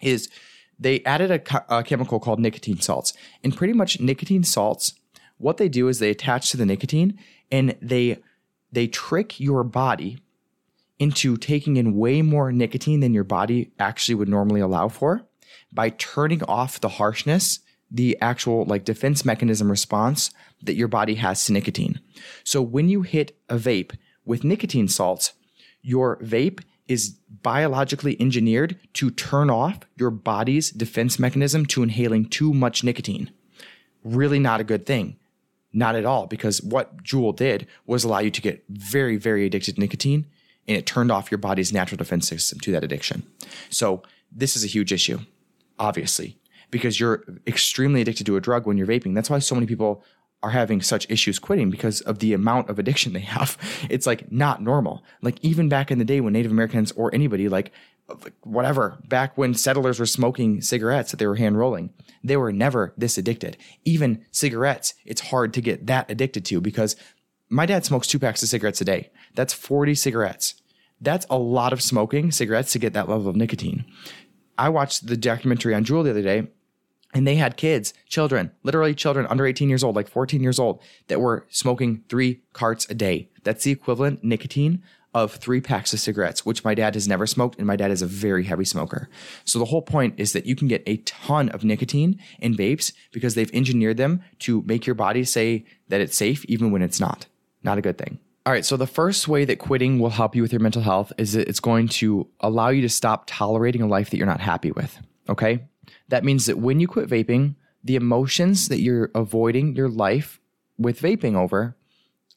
is 0.00 0.30
they 0.80 1.04
added 1.04 1.30
a, 1.30 1.78
a 1.78 1.84
chemical 1.84 2.18
called 2.18 2.40
nicotine 2.40 2.80
salts. 2.80 3.12
And 3.44 3.54
pretty 3.54 3.74
much 3.74 4.00
nicotine 4.00 4.42
salts, 4.42 4.94
what 5.36 5.58
they 5.58 5.68
do 5.68 5.88
is 5.88 5.98
they 5.98 6.10
attach 6.10 6.50
to 6.50 6.56
the 6.56 6.66
nicotine 6.66 7.18
and 7.52 7.76
they 7.80 8.18
they 8.72 8.86
trick 8.86 9.38
your 9.38 9.62
body 9.64 10.18
into 10.98 11.36
taking 11.36 11.76
in 11.76 11.96
way 11.96 12.22
more 12.22 12.52
nicotine 12.52 13.00
than 13.00 13.12
your 13.12 13.24
body 13.24 13.72
actually 13.78 14.14
would 14.14 14.28
normally 14.28 14.60
allow 14.60 14.88
for 14.88 15.22
by 15.72 15.90
turning 15.90 16.42
off 16.44 16.80
the 16.80 16.88
harshness, 16.88 17.60
the 17.90 18.16
actual 18.20 18.64
like 18.64 18.84
defense 18.84 19.24
mechanism 19.24 19.70
response 19.70 20.30
that 20.62 20.74
your 20.74 20.88
body 20.88 21.14
has 21.14 21.44
to 21.44 21.52
nicotine. 21.52 22.00
So 22.44 22.62
when 22.62 22.88
you 22.88 23.02
hit 23.02 23.36
a 23.48 23.56
vape 23.56 23.96
with 24.24 24.44
nicotine 24.44 24.88
salts, 24.88 25.32
your 25.82 26.18
vape 26.18 26.60
is 26.90 27.10
biologically 27.42 28.20
engineered 28.20 28.76
to 28.94 29.12
turn 29.12 29.48
off 29.48 29.78
your 29.96 30.10
body's 30.10 30.72
defense 30.72 31.20
mechanism 31.20 31.64
to 31.64 31.84
inhaling 31.84 32.24
too 32.24 32.52
much 32.52 32.82
nicotine. 32.82 33.30
Really 34.02 34.40
not 34.40 34.60
a 34.60 34.64
good 34.64 34.86
thing. 34.86 35.16
Not 35.72 35.94
at 35.94 36.04
all, 36.04 36.26
because 36.26 36.60
what 36.62 37.04
Juul 37.04 37.36
did 37.36 37.68
was 37.86 38.02
allow 38.02 38.18
you 38.18 38.32
to 38.32 38.40
get 38.40 38.64
very, 38.68 39.16
very 39.16 39.46
addicted 39.46 39.76
to 39.76 39.80
nicotine, 39.80 40.26
and 40.66 40.76
it 40.76 40.84
turned 40.84 41.12
off 41.12 41.30
your 41.30 41.38
body's 41.38 41.72
natural 41.72 41.96
defense 41.96 42.26
system 42.26 42.58
to 42.58 42.72
that 42.72 42.82
addiction. 42.82 43.22
So, 43.68 44.02
this 44.32 44.56
is 44.56 44.64
a 44.64 44.66
huge 44.66 44.92
issue, 44.92 45.20
obviously, 45.78 46.38
because 46.72 46.98
you're 46.98 47.22
extremely 47.46 48.00
addicted 48.00 48.26
to 48.26 48.36
a 48.36 48.40
drug 48.40 48.66
when 48.66 48.76
you're 48.76 48.86
vaping. 48.86 49.14
That's 49.14 49.30
why 49.30 49.38
so 49.38 49.54
many 49.54 49.68
people 49.68 50.02
are 50.42 50.50
having 50.50 50.80
such 50.80 51.08
issues 51.10 51.38
quitting 51.38 51.70
because 51.70 52.00
of 52.02 52.18
the 52.18 52.32
amount 52.32 52.70
of 52.70 52.78
addiction 52.78 53.12
they 53.12 53.20
have. 53.20 53.56
It's 53.90 54.06
like 54.06 54.30
not 54.30 54.62
normal. 54.62 55.02
Like 55.20 55.38
even 55.42 55.68
back 55.68 55.90
in 55.90 55.98
the 55.98 56.04
day 56.04 56.20
when 56.20 56.32
Native 56.32 56.52
Americans 56.52 56.92
or 56.92 57.14
anybody 57.14 57.48
like 57.48 57.72
whatever, 58.42 58.98
back 59.08 59.36
when 59.36 59.54
settlers 59.54 59.98
were 59.98 60.06
smoking 60.06 60.60
cigarettes 60.60 61.10
that 61.10 61.16
they 61.18 61.26
were 61.26 61.36
hand 61.36 61.58
rolling, 61.58 61.92
they 62.22 62.36
were 62.36 62.52
never 62.52 62.92
this 62.96 63.18
addicted. 63.18 63.56
Even 63.84 64.24
cigarettes, 64.30 64.94
it's 65.04 65.20
hard 65.22 65.52
to 65.54 65.60
get 65.60 65.86
that 65.86 66.10
addicted 66.10 66.44
to 66.46 66.60
because 66.60 66.96
my 67.48 67.66
dad 67.66 67.84
smokes 67.84 68.06
two 68.06 68.18
packs 68.18 68.42
of 68.42 68.48
cigarettes 68.48 68.80
a 68.80 68.84
day. 68.84 69.10
That's 69.34 69.52
40 69.52 69.94
cigarettes. 69.94 70.54
That's 71.00 71.26
a 71.30 71.38
lot 71.38 71.72
of 71.72 71.82
smoking 71.82 72.30
cigarettes 72.30 72.72
to 72.72 72.78
get 72.78 72.92
that 72.92 73.08
level 73.08 73.28
of 73.28 73.36
nicotine. 73.36 73.84
I 74.58 74.68
watched 74.68 75.06
the 75.06 75.16
documentary 75.16 75.74
on 75.74 75.84
Juul 75.84 76.04
the 76.04 76.10
other 76.10 76.22
day 76.22 76.48
and 77.12 77.26
they 77.26 77.36
had 77.36 77.56
kids, 77.56 77.92
children, 78.08 78.52
literally 78.62 78.94
children 78.94 79.26
under 79.26 79.46
18 79.46 79.68
years 79.68 79.82
old, 79.82 79.96
like 79.96 80.08
14 80.08 80.42
years 80.42 80.58
old, 80.58 80.80
that 81.08 81.20
were 81.20 81.46
smoking 81.50 82.04
three 82.08 82.42
carts 82.52 82.88
a 82.88 82.94
day. 82.94 83.28
That's 83.42 83.64
the 83.64 83.72
equivalent 83.72 84.22
nicotine 84.22 84.82
of 85.12 85.34
three 85.34 85.60
packs 85.60 85.92
of 85.92 85.98
cigarettes, 85.98 86.46
which 86.46 86.64
my 86.64 86.74
dad 86.74 86.94
has 86.94 87.08
never 87.08 87.26
smoked, 87.26 87.58
and 87.58 87.66
my 87.66 87.74
dad 87.74 87.90
is 87.90 88.00
a 88.02 88.06
very 88.06 88.44
heavy 88.44 88.64
smoker. 88.64 89.08
So 89.44 89.58
the 89.58 89.64
whole 89.64 89.82
point 89.82 90.14
is 90.18 90.32
that 90.34 90.46
you 90.46 90.54
can 90.54 90.68
get 90.68 90.84
a 90.86 90.98
ton 90.98 91.48
of 91.48 91.64
nicotine 91.64 92.20
in 92.38 92.54
vapes 92.54 92.92
because 93.10 93.34
they've 93.34 93.52
engineered 93.52 93.96
them 93.96 94.22
to 94.40 94.62
make 94.62 94.86
your 94.86 94.94
body 94.94 95.24
say 95.24 95.64
that 95.88 96.00
it's 96.00 96.16
safe 96.16 96.44
even 96.44 96.70
when 96.70 96.82
it's 96.82 97.00
not. 97.00 97.26
Not 97.64 97.78
a 97.78 97.82
good 97.82 97.98
thing. 97.98 98.18
All 98.46 98.52
right, 98.52 98.64
so 98.64 98.76
the 98.76 98.86
first 98.86 99.28
way 99.28 99.44
that 99.44 99.58
quitting 99.58 99.98
will 99.98 100.10
help 100.10 100.34
you 100.34 100.42
with 100.42 100.52
your 100.52 100.60
mental 100.60 100.82
health 100.82 101.12
is 101.18 101.32
that 101.32 101.48
it's 101.48 101.60
going 101.60 101.88
to 101.88 102.26
allow 102.40 102.68
you 102.68 102.80
to 102.82 102.88
stop 102.88 103.24
tolerating 103.26 103.82
a 103.82 103.86
life 103.86 104.10
that 104.10 104.16
you're 104.16 104.26
not 104.26 104.40
happy 104.40 104.70
with. 104.70 104.98
Okay? 105.28 105.64
That 106.10 106.24
means 106.24 106.46
that 106.46 106.58
when 106.58 106.80
you 106.80 106.86
quit 106.86 107.08
vaping, 107.08 107.54
the 107.82 107.96
emotions 107.96 108.68
that 108.68 108.80
you're 108.80 109.10
avoiding 109.14 109.74
your 109.74 109.88
life 109.88 110.40
with 110.76 111.00
vaping 111.00 111.34
over 111.34 111.76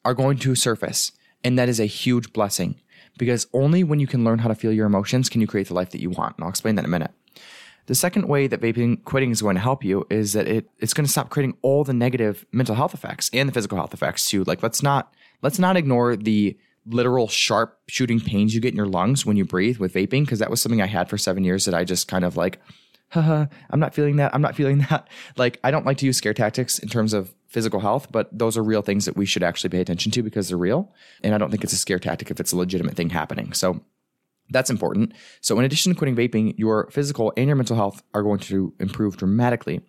are 0.04 0.14
going 0.14 0.38
to 0.38 0.54
surface. 0.54 1.12
And 1.42 1.58
that 1.58 1.68
is 1.68 1.78
a 1.78 1.86
huge 1.86 2.32
blessing 2.32 2.80
because 3.18 3.46
only 3.52 3.84
when 3.84 4.00
you 4.00 4.06
can 4.06 4.24
learn 4.24 4.38
how 4.38 4.48
to 4.48 4.54
feel 4.54 4.72
your 4.72 4.86
emotions 4.86 5.28
can 5.28 5.40
you 5.40 5.46
create 5.46 5.68
the 5.68 5.74
life 5.74 5.90
that 5.90 6.00
you 6.00 6.10
want. 6.10 6.36
And 6.36 6.44
I'll 6.44 6.50
explain 6.50 6.76
that 6.76 6.82
in 6.82 6.86
a 6.86 6.88
minute. 6.88 7.12
The 7.86 7.94
second 7.94 8.28
way 8.28 8.46
that 8.46 8.62
vaping 8.62 9.04
quitting 9.04 9.30
is 9.30 9.42
going 9.42 9.56
to 9.56 9.60
help 9.60 9.84
you 9.84 10.06
is 10.08 10.32
that 10.32 10.48
it, 10.48 10.70
it's 10.78 10.94
going 10.94 11.04
to 11.04 11.10
stop 11.10 11.28
creating 11.28 11.56
all 11.60 11.84
the 11.84 11.92
negative 11.92 12.46
mental 12.50 12.74
health 12.74 12.94
effects 12.94 13.28
and 13.34 13.46
the 13.48 13.52
physical 13.52 13.76
health 13.76 13.92
effects 13.92 14.28
too. 14.28 14.42
Like 14.44 14.62
let's 14.62 14.82
not 14.82 15.12
let's 15.42 15.58
not 15.58 15.76
ignore 15.76 16.16
the 16.16 16.56
literal 16.86 17.28
sharp 17.28 17.78
shooting 17.88 18.20
pains 18.20 18.54
you 18.54 18.60
get 18.60 18.72
in 18.72 18.76
your 18.76 18.86
lungs 18.86 19.26
when 19.26 19.36
you 19.36 19.44
breathe 19.44 19.78
with 19.78 19.92
vaping 19.92 20.24
because 20.24 20.38
that 20.38 20.50
was 20.50 20.62
something 20.62 20.80
I 20.80 20.86
had 20.86 21.10
for 21.10 21.18
7 21.18 21.42
years 21.44 21.64
that 21.66 21.74
I 21.74 21.84
just 21.84 22.08
kind 22.08 22.24
of 22.24 22.36
like 22.36 22.60
I'm 23.70 23.80
not 23.80 23.94
feeling 23.94 24.16
that. 24.16 24.34
I'm 24.34 24.42
not 24.42 24.56
feeling 24.56 24.78
that. 24.90 25.08
Like, 25.36 25.60
I 25.64 25.70
don't 25.70 25.86
like 25.86 25.98
to 25.98 26.06
use 26.06 26.16
scare 26.16 26.34
tactics 26.34 26.78
in 26.78 26.88
terms 26.88 27.12
of 27.12 27.34
physical 27.48 27.80
health, 27.80 28.08
but 28.10 28.28
those 28.36 28.56
are 28.56 28.62
real 28.62 28.82
things 28.82 29.04
that 29.04 29.16
we 29.16 29.26
should 29.26 29.42
actually 29.42 29.70
pay 29.70 29.80
attention 29.80 30.10
to 30.12 30.22
because 30.22 30.48
they're 30.48 30.58
real. 30.58 30.92
And 31.22 31.34
I 31.34 31.38
don't 31.38 31.50
think 31.50 31.64
it's 31.64 31.72
a 31.72 31.76
scare 31.76 31.98
tactic 31.98 32.30
if 32.30 32.40
it's 32.40 32.52
a 32.52 32.56
legitimate 32.56 32.96
thing 32.96 33.10
happening. 33.10 33.52
So 33.52 33.80
that's 34.50 34.70
important. 34.70 35.12
So, 35.40 35.58
in 35.58 35.64
addition 35.64 35.92
to 35.92 35.98
quitting 35.98 36.16
vaping, 36.16 36.58
your 36.58 36.90
physical 36.90 37.32
and 37.36 37.46
your 37.46 37.56
mental 37.56 37.76
health 37.76 38.02
are 38.12 38.22
going 38.22 38.40
to 38.40 38.74
improve 38.78 39.16
dramatically. 39.16 39.80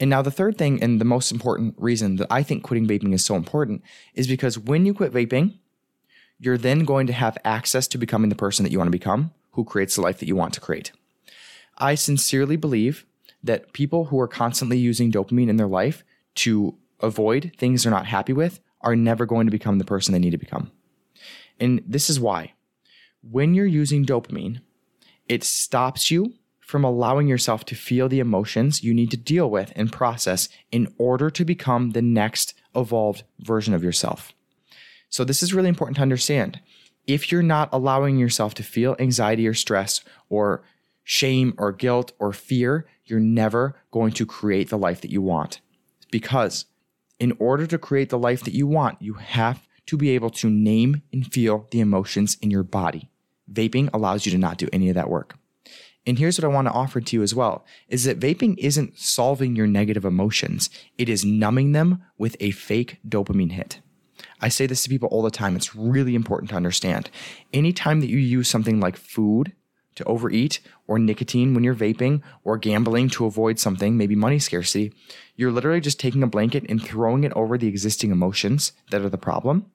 And 0.00 0.08
now, 0.08 0.22
the 0.22 0.30
third 0.30 0.56
thing, 0.56 0.82
and 0.82 1.00
the 1.00 1.04
most 1.04 1.30
important 1.30 1.74
reason 1.76 2.16
that 2.16 2.26
I 2.30 2.42
think 2.42 2.62
quitting 2.62 2.86
vaping 2.86 3.12
is 3.12 3.24
so 3.24 3.36
important 3.36 3.82
is 4.14 4.26
because 4.26 4.58
when 4.58 4.86
you 4.86 4.94
quit 4.94 5.12
vaping, 5.12 5.58
you're 6.38 6.56
then 6.56 6.84
going 6.84 7.06
to 7.08 7.12
have 7.12 7.36
access 7.44 7.86
to 7.88 7.98
becoming 7.98 8.30
the 8.30 8.36
person 8.36 8.62
that 8.62 8.72
you 8.72 8.78
want 8.78 8.88
to 8.88 8.92
become, 8.92 9.32
who 9.52 9.64
creates 9.64 9.96
the 9.96 10.02
life 10.02 10.18
that 10.20 10.28
you 10.28 10.36
want 10.36 10.54
to 10.54 10.60
create. 10.60 10.92
I 11.78 11.94
sincerely 11.94 12.56
believe 12.56 13.06
that 13.42 13.72
people 13.72 14.06
who 14.06 14.20
are 14.20 14.28
constantly 14.28 14.78
using 14.78 15.12
dopamine 15.12 15.48
in 15.48 15.56
their 15.56 15.68
life 15.68 16.04
to 16.36 16.76
avoid 17.00 17.52
things 17.56 17.82
they're 17.82 17.92
not 17.92 18.06
happy 18.06 18.32
with 18.32 18.60
are 18.80 18.96
never 18.96 19.26
going 19.26 19.46
to 19.46 19.50
become 19.52 19.78
the 19.78 19.84
person 19.84 20.12
they 20.12 20.18
need 20.18 20.30
to 20.30 20.38
become. 20.38 20.70
And 21.60 21.82
this 21.86 22.10
is 22.10 22.20
why. 22.20 22.54
When 23.22 23.54
you're 23.54 23.66
using 23.66 24.04
dopamine, 24.04 24.60
it 25.28 25.44
stops 25.44 26.10
you 26.10 26.34
from 26.60 26.84
allowing 26.84 27.26
yourself 27.26 27.64
to 27.64 27.74
feel 27.74 28.08
the 28.08 28.20
emotions 28.20 28.84
you 28.84 28.92
need 28.92 29.10
to 29.10 29.16
deal 29.16 29.50
with 29.50 29.72
and 29.74 29.90
process 29.90 30.48
in 30.70 30.92
order 30.98 31.30
to 31.30 31.44
become 31.44 31.90
the 31.90 32.02
next 32.02 32.54
evolved 32.74 33.24
version 33.40 33.74
of 33.74 33.82
yourself. 33.82 34.32
So, 35.08 35.24
this 35.24 35.42
is 35.42 35.54
really 35.54 35.70
important 35.70 35.96
to 35.96 36.02
understand. 36.02 36.60
If 37.06 37.32
you're 37.32 37.42
not 37.42 37.70
allowing 37.72 38.18
yourself 38.18 38.52
to 38.54 38.62
feel 38.62 38.96
anxiety 38.98 39.48
or 39.48 39.54
stress 39.54 40.02
or 40.28 40.62
shame 41.08 41.54
or 41.56 41.72
guilt 41.72 42.12
or 42.18 42.34
fear, 42.34 42.86
you're 43.06 43.18
never 43.18 43.74
going 43.90 44.12
to 44.12 44.26
create 44.26 44.68
the 44.68 44.76
life 44.76 45.00
that 45.00 45.10
you 45.10 45.22
want. 45.22 45.58
Because 46.10 46.66
in 47.18 47.32
order 47.38 47.66
to 47.66 47.78
create 47.78 48.10
the 48.10 48.18
life 48.18 48.44
that 48.44 48.52
you 48.52 48.66
want, 48.66 49.00
you 49.00 49.14
have 49.14 49.66
to 49.86 49.96
be 49.96 50.10
able 50.10 50.28
to 50.28 50.50
name 50.50 51.00
and 51.10 51.32
feel 51.32 51.66
the 51.70 51.80
emotions 51.80 52.36
in 52.42 52.50
your 52.50 52.62
body. 52.62 53.08
Vaping 53.50 53.88
allows 53.94 54.26
you 54.26 54.32
to 54.32 54.36
not 54.38 54.58
do 54.58 54.68
any 54.70 54.90
of 54.90 54.94
that 54.96 55.08
work. 55.08 55.38
And 56.06 56.18
here's 56.18 56.38
what 56.38 56.44
I 56.44 56.54
want 56.54 56.68
to 56.68 56.74
offer 56.74 57.00
to 57.00 57.16
you 57.16 57.22
as 57.22 57.34
well 57.34 57.64
is 57.88 58.04
that 58.04 58.20
vaping 58.20 58.58
isn't 58.58 58.98
solving 58.98 59.56
your 59.56 59.66
negative 59.66 60.04
emotions. 60.04 60.68
It 60.98 61.08
is 61.08 61.24
numbing 61.24 61.72
them 61.72 62.02
with 62.18 62.36
a 62.38 62.50
fake 62.50 62.98
dopamine 63.08 63.52
hit. 63.52 63.80
I 64.42 64.50
say 64.50 64.66
this 64.66 64.82
to 64.82 64.90
people 64.90 65.08
all 65.08 65.22
the 65.22 65.30
time. 65.30 65.56
It's 65.56 65.74
really 65.74 66.14
important 66.14 66.50
to 66.50 66.56
understand. 66.56 67.10
Anytime 67.54 68.00
that 68.00 68.10
you 68.10 68.18
use 68.18 68.50
something 68.50 68.78
like 68.78 68.98
food 68.98 69.54
to 69.98 70.04
overeat 70.04 70.60
or 70.86 70.98
nicotine 70.98 71.54
when 71.54 71.62
you're 71.62 71.74
vaping 71.74 72.22
or 72.42 72.56
gambling 72.56 73.10
to 73.10 73.26
avoid 73.26 73.58
something, 73.58 73.96
maybe 73.96 74.16
money 74.16 74.38
scarcity, 74.38 74.92
you're 75.36 75.52
literally 75.52 75.80
just 75.80 76.00
taking 76.00 76.22
a 76.22 76.26
blanket 76.26 76.64
and 76.68 76.82
throwing 76.82 77.24
it 77.24 77.32
over 77.34 77.58
the 77.58 77.68
existing 77.68 78.10
emotions 78.10 78.72
that 78.90 79.02
are 79.02 79.08
the 79.08 79.18
problem. 79.18 79.66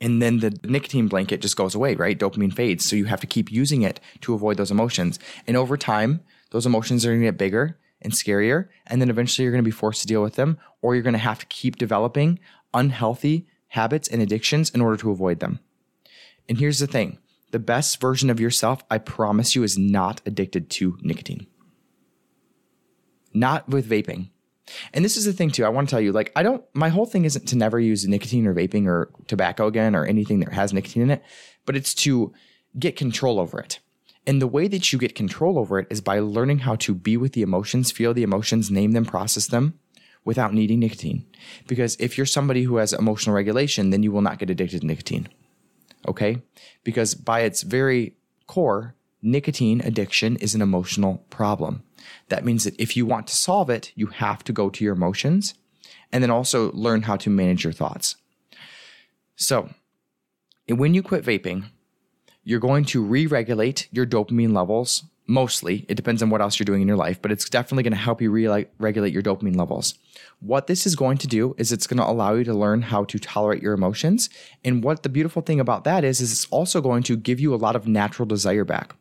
And 0.00 0.20
then 0.20 0.38
the 0.40 0.58
nicotine 0.64 1.08
blanket 1.08 1.40
just 1.40 1.56
goes 1.56 1.74
away, 1.74 1.94
right? 1.94 2.18
Dopamine 2.18 2.54
fades. 2.54 2.84
So 2.84 2.96
you 2.96 3.04
have 3.04 3.20
to 3.20 3.26
keep 3.26 3.52
using 3.52 3.82
it 3.82 4.00
to 4.22 4.34
avoid 4.34 4.56
those 4.56 4.70
emotions. 4.70 5.18
And 5.46 5.56
over 5.56 5.76
time, 5.76 6.22
those 6.50 6.66
emotions 6.66 7.06
are 7.06 7.10
going 7.10 7.20
to 7.20 7.26
get 7.26 7.38
bigger 7.38 7.78
and 8.00 8.12
scarier. 8.12 8.68
And 8.86 9.00
then 9.00 9.10
eventually 9.10 9.44
you're 9.44 9.52
going 9.52 9.64
to 9.64 9.68
be 9.68 9.70
forced 9.70 10.02
to 10.02 10.08
deal 10.08 10.22
with 10.22 10.34
them, 10.34 10.58
or 10.80 10.94
you're 10.94 11.04
going 11.04 11.12
to 11.12 11.18
have 11.18 11.38
to 11.38 11.46
keep 11.46 11.76
developing 11.76 12.40
unhealthy 12.74 13.46
habits 13.68 14.08
and 14.08 14.20
addictions 14.20 14.70
in 14.70 14.80
order 14.80 14.96
to 14.96 15.10
avoid 15.10 15.40
them. 15.40 15.60
And 16.48 16.58
here's 16.58 16.80
the 16.80 16.86
thing 16.86 17.18
the 17.52 17.58
best 17.58 18.00
version 18.00 18.28
of 18.30 18.40
yourself, 18.40 18.82
I 18.90 18.98
promise 18.98 19.54
you, 19.54 19.62
is 19.62 19.78
not 19.78 20.20
addicted 20.26 20.68
to 20.70 20.98
nicotine. 21.02 21.46
Not 23.32 23.68
with 23.68 23.88
vaping. 23.88 24.30
And 24.92 25.04
this 25.04 25.16
is 25.16 25.24
the 25.24 25.32
thing 25.32 25.50
too. 25.50 25.64
I 25.64 25.68
want 25.68 25.88
to 25.88 25.90
tell 25.90 26.00
you, 26.00 26.12
like, 26.12 26.32
I 26.34 26.42
don't, 26.42 26.64
my 26.74 26.88
whole 26.88 27.06
thing 27.06 27.24
isn't 27.24 27.46
to 27.48 27.56
never 27.56 27.78
use 27.78 28.06
nicotine 28.06 28.46
or 28.46 28.54
vaping 28.54 28.86
or 28.86 29.10
tobacco 29.26 29.66
again 29.66 29.94
or 29.94 30.04
anything 30.04 30.40
that 30.40 30.52
has 30.52 30.72
nicotine 30.72 31.02
in 31.02 31.10
it, 31.10 31.22
but 31.66 31.76
it's 31.76 31.94
to 31.94 32.32
get 32.78 32.96
control 32.96 33.38
over 33.38 33.60
it. 33.60 33.80
And 34.26 34.40
the 34.40 34.46
way 34.46 34.68
that 34.68 34.92
you 34.92 34.98
get 34.98 35.14
control 35.14 35.58
over 35.58 35.78
it 35.78 35.88
is 35.90 36.00
by 36.00 36.20
learning 36.20 36.60
how 36.60 36.76
to 36.76 36.94
be 36.94 37.16
with 37.16 37.32
the 37.32 37.42
emotions, 37.42 37.90
feel 37.90 38.14
the 38.14 38.22
emotions, 38.22 38.70
name 38.70 38.92
them, 38.92 39.04
process 39.04 39.46
them 39.46 39.78
without 40.24 40.54
needing 40.54 40.78
nicotine. 40.78 41.26
Because 41.66 41.96
if 41.98 42.16
you're 42.16 42.26
somebody 42.26 42.62
who 42.62 42.76
has 42.76 42.92
emotional 42.92 43.34
regulation, 43.34 43.90
then 43.90 44.02
you 44.02 44.12
will 44.12 44.22
not 44.22 44.38
get 44.38 44.48
addicted 44.48 44.82
to 44.82 44.86
nicotine. 44.86 45.28
Okay? 46.06 46.42
Because 46.84 47.14
by 47.14 47.40
its 47.40 47.62
very 47.62 48.16
core, 48.46 48.94
nicotine 49.22 49.80
addiction 49.80 50.36
is 50.36 50.54
an 50.54 50.62
emotional 50.62 51.24
problem. 51.30 51.82
That 52.28 52.44
means 52.44 52.64
that 52.64 52.78
if 52.80 52.96
you 52.96 53.06
want 53.06 53.28
to 53.28 53.36
solve 53.36 53.70
it, 53.70 53.92
you 53.94 54.08
have 54.08 54.42
to 54.44 54.52
go 54.52 54.68
to 54.70 54.84
your 54.84 54.94
emotions 54.94 55.54
and 56.12 56.22
then 56.22 56.30
also 56.30 56.72
learn 56.72 57.02
how 57.02 57.16
to 57.16 57.30
manage 57.30 57.64
your 57.64 57.72
thoughts. 57.72 58.16
So, 59.36 59.70
when 60.68 60.94
you 60.94 61.02
quit 61.02 61.24
vaping, 61.24 61.70
you're 62.44 62.60
going 62.60 62.84
to 62.86 63.02
re 63.02 63.26
regulate 63.26 63.88
your 63.90 64.06
dopamine 64.06 64.52
levels 64.52 65.04
mostly. 65.26 65.86
It 65.88 65.94
depends 65.94 66.22
on 66.22 66.30
what 66.30 66.40
else 66.40 66.58
you're 66.58 66.64
doing 66.64 66.82
in 66.82 66.88
your 66.88 66.96
life, 66.96 67.20
but 67.20 67.32
it's 67.32 67.48
definitely 67.48 67.84
going 67.84 67.92
to 67.92 67.98
help 67.98 68.20
you 68.20 68.30
re- 68.30 68.66
regulate 68.78 69.12
your 69.12 69.22
dopamine 69.22 69.56
levels. 69.56 69.94
What 70.40 70.66
this 70.66 70.86
is 70.86 70.96
going 70.96 71.18
to 71.18 71.26
do 71.26 71.54
is 71.58 71.72
it's 71.72 71.86
going 71.86 71.98
to 71.98 72.08
allow 72.08 72.34
you 72.34 72.44
to 72.44 72.54
learn 72.54 72.82
how 72.82 73.04
to 73.04 73.18
tolerate 73.18 73.62
your 73.62 73.74
emotions. 73.74 74.28
And 74.64 74.82
what 74.82 75.02
the 75.02 75.08
beautiful 75.08 75.42
thing 75.42 75.60
about 75.60 75.84
that 75.84 76.04
is, 76.04 76.20
is 76.20 76.32
it's 76.32 76.46
also 76.46 76.80
going 76.80 77.02
to 77.04 77.16
give 77.16 77.40
you 77.40 77.54
a 77.54 77.56
lot 77.56 77.76
of 77.76 77.86
natural 77.86 78.26
desire 78.26 78.64
back. 78.64 78.94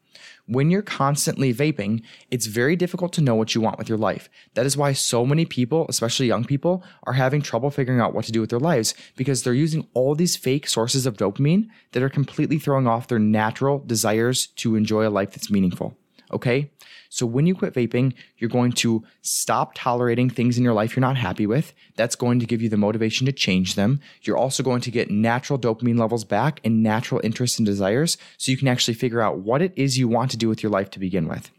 When 0.47 0.69
you're 0.69 0.81
constantly 0.81 1.53
vaping, 1.53 2.03
it's 2.29 2.45
very 2.47 2.75
difficult 2.75 3.13
to 3.13 3.21
know 3.21 3.35
what 3.35 3.55
you 3.55 3.61
want 3.61 3.77
with 3.77 3.87
your 3.87 3.97
life. 3.97 4.29
That 4.55 4.65
is 4.65 4.75
why 4.75 4.91
so 4.93 5.25
many 5.25 5.45
people, 5.45 5.85
especially 5.87 6.27
young 6.27 6.43
people, 6.43 6.83
are 7.03 7.13
having 7.13 7.41
trouble 7.41 7.69
figuring 7.69 8.01
out 8.01 8.13
what 8.13 8.25
to 8.25 8.31
do 8.31 8.41
with 8.41 8.49
their 8.49 8.59
lives 8.59 8.93
because 9.15 9.43
they're 9.43 9.53
using 9.53 9.87
all 9.93 10.15
these 10.15 10.35
fake 10.35 10.67
sources 10.67 11.05
of 11.05 11.15
dopamine 11.15 11.69
that 11.93 12.03
are 12.03 12.09
completely 12.09 12.59
throwing 12.59 12.87
off 12.87 13.07
their 13.07 13.19
natural 13.19 13.79
desires 13.79 14.47
to 14.47 14.75
enjoy 14.75 15.07
a 15.07 15.09
life 15.09 15.31
that's 15.31 15.51
meaningful. 15.51 15.95
Okay. 16.33 16.71
So 17.09 17.25
when 17.25 17.45
you 17.45 17.55
quit 17.55 17.73
vaping, 17.73 18.13
you're 18.37 18.49
going 18.49 18.71
to 18.73 19.03
stop 19.21 19.73
tolerating 19.75 20.29
things 20.29 20.57
in 20.57 20.63
your 20.63 20.73
life 20.73 20.95
you're 20.95 21.01
not 21.01 21.17
happy 21.17 21.45
with. 21.45 21.73
That's 21.97 22.15
going 22.15 22.39
to 22.39 22.45
give 22.45 22.61
you 22.61 22.69
the 22.69 22.77
motivation 22.77 23.25
to 23.25 23.33
change 23.33 23.75
them. 23.75 23.99
You're 24.21 24.37
also 24.37 24.63
going 24.63 24.81
to 24.81 24.91
get 24.91 25.11
natural 25.11 25.59
dopamine 25.59 25.99
levels 25.99 26.23
back 26.23 26.61
and 26.63 26.81
natural 26.81 27.19
interests 27.23 27.59
and 27.59 27.65
desires 27.65 28.17
so 28.37 28.51
you 28.51 28.57
can 28.57 28.69
actually 28.69 28.93
figure 28.93 29.21
out 29.21 29.39
what 29.39 29.61
it 29.61 29.73
is 29.75 29.97
you 29.97 30.07
want 30.07 30.31
to 30.31 30.37
do 30.37 30.47
with 30.47 30.63
your 30.63 30.71
life 30.71 30.89
to 30.91 30.99
begin 30.99 31.27
with. 31.27 31.51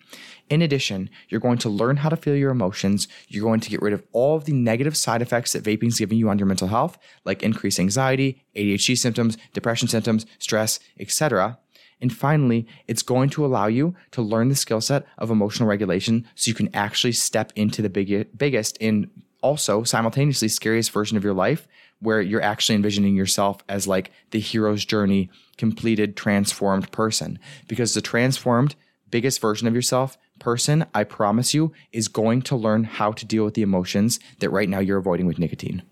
In 0.49 0.61
addition, 0.61 1.09
you're 1.29 1.41
going 1.41 1.59
to 1.59 1.69
learn 1.69 1.99
how 1.99 2.09
to 2.09 2.17
feel 2.17 2.37
your 2.37 2.51
emotions. 2.51 3.09
You're 3.29 3.45
going 3.45 3.61
to 3.61 3.71
get 3.71 3.81
rid 3.81 3.95
of 3.95 4.03
all 4.13 4.37
of 4.37 4.45
the 4.45 4.53
negative 4.53 4.97
side 4.97 5.23
effects 5.23 5.53
that 5.53 5.65
vaping 5.65 5.89
is 5.89 5.99
giving 5.99 6.19
you 6.19 6.29
on 6.29 6.39
your 6.39 6.47
mental 6.47 6.69
health, 6.69 6.99
like 7.25 7.43
increased 7.43 7.81
anxiety, 7.81 8.45
ADHD 8.57 8.99
symptoms, 8.99 9.39
depression 9.55 9.89
symptoms, 9.89 10.27
stress, 10.39 10.79
etc. 10.99 11.59
And 12.03 12.13
finally, 12.13 12.67
it's 12.89 13.03
going 13.03 13.31
to 13.31 13.47
allow 13.47 13.69
you 13.69 13.95
to 14.11 14.21
learn 14.21 14.49
the 14.49 14.57
skill 14.57 14.81
set 14.81 15.07
of 15.17 15.31
emotional 15.31 15.69
regulation 15.69 16.27
so 16.35 16.49
you 16.49 16.55
can 16.55 16.75
actually 16.75 17.13
step 17.13 17.53
into 17.57 17.81
the 17.81 17.89
big, 17.89 18.37
biggest 18.37 18.77
and 18.81 19.09
also 19.41 19.85
simultaneously 19.85 20.49
scariest 20.49 20.91
version 20.91 21.17
of 21.17 21.25
your 21.25 21.33
life 21.33 21.69
where 22.01 22.21
you're 22.21 22.43
actually 22.43 22.75
envisioning 22.75 23.15
yourself 23.15 23.63
as 23.69 23.87
like 23.87 24.11
the 24.33 24.41
hero's 24.41 24.85
journey, 24.85 25.31
completed, 25.57 26.17
transformed 26.17 26.91
person. 26.91 27.39
Because 27.69 27.95
the 27.95 28.01
transformed, 28.01 28.75
biggest 29.11 29.41
version 29.41 29.69
of 29.69 29.75
yourself 29.75 30.19
person, 30.41 30.85
I 30.93 31.05
promise 31.05 31.55
you, 31.55 31.73
is 31.93 32.09
going 32.09 32.43
to 32.43 32.57
learn 32.57 32.83
how 32.83 33.13
to 33.13 33.25
deal 33.25 33.45
with 33.45 33.55
the 33.55 33.63
emotions 33.63 34.19
that 34.41 34.51
right 34.51 34.69
now 34.69 34.81
you're 34.81 34.99
avoiding 34.99 35.27
with 35.27 35.39
nicotine. 35.39 35.83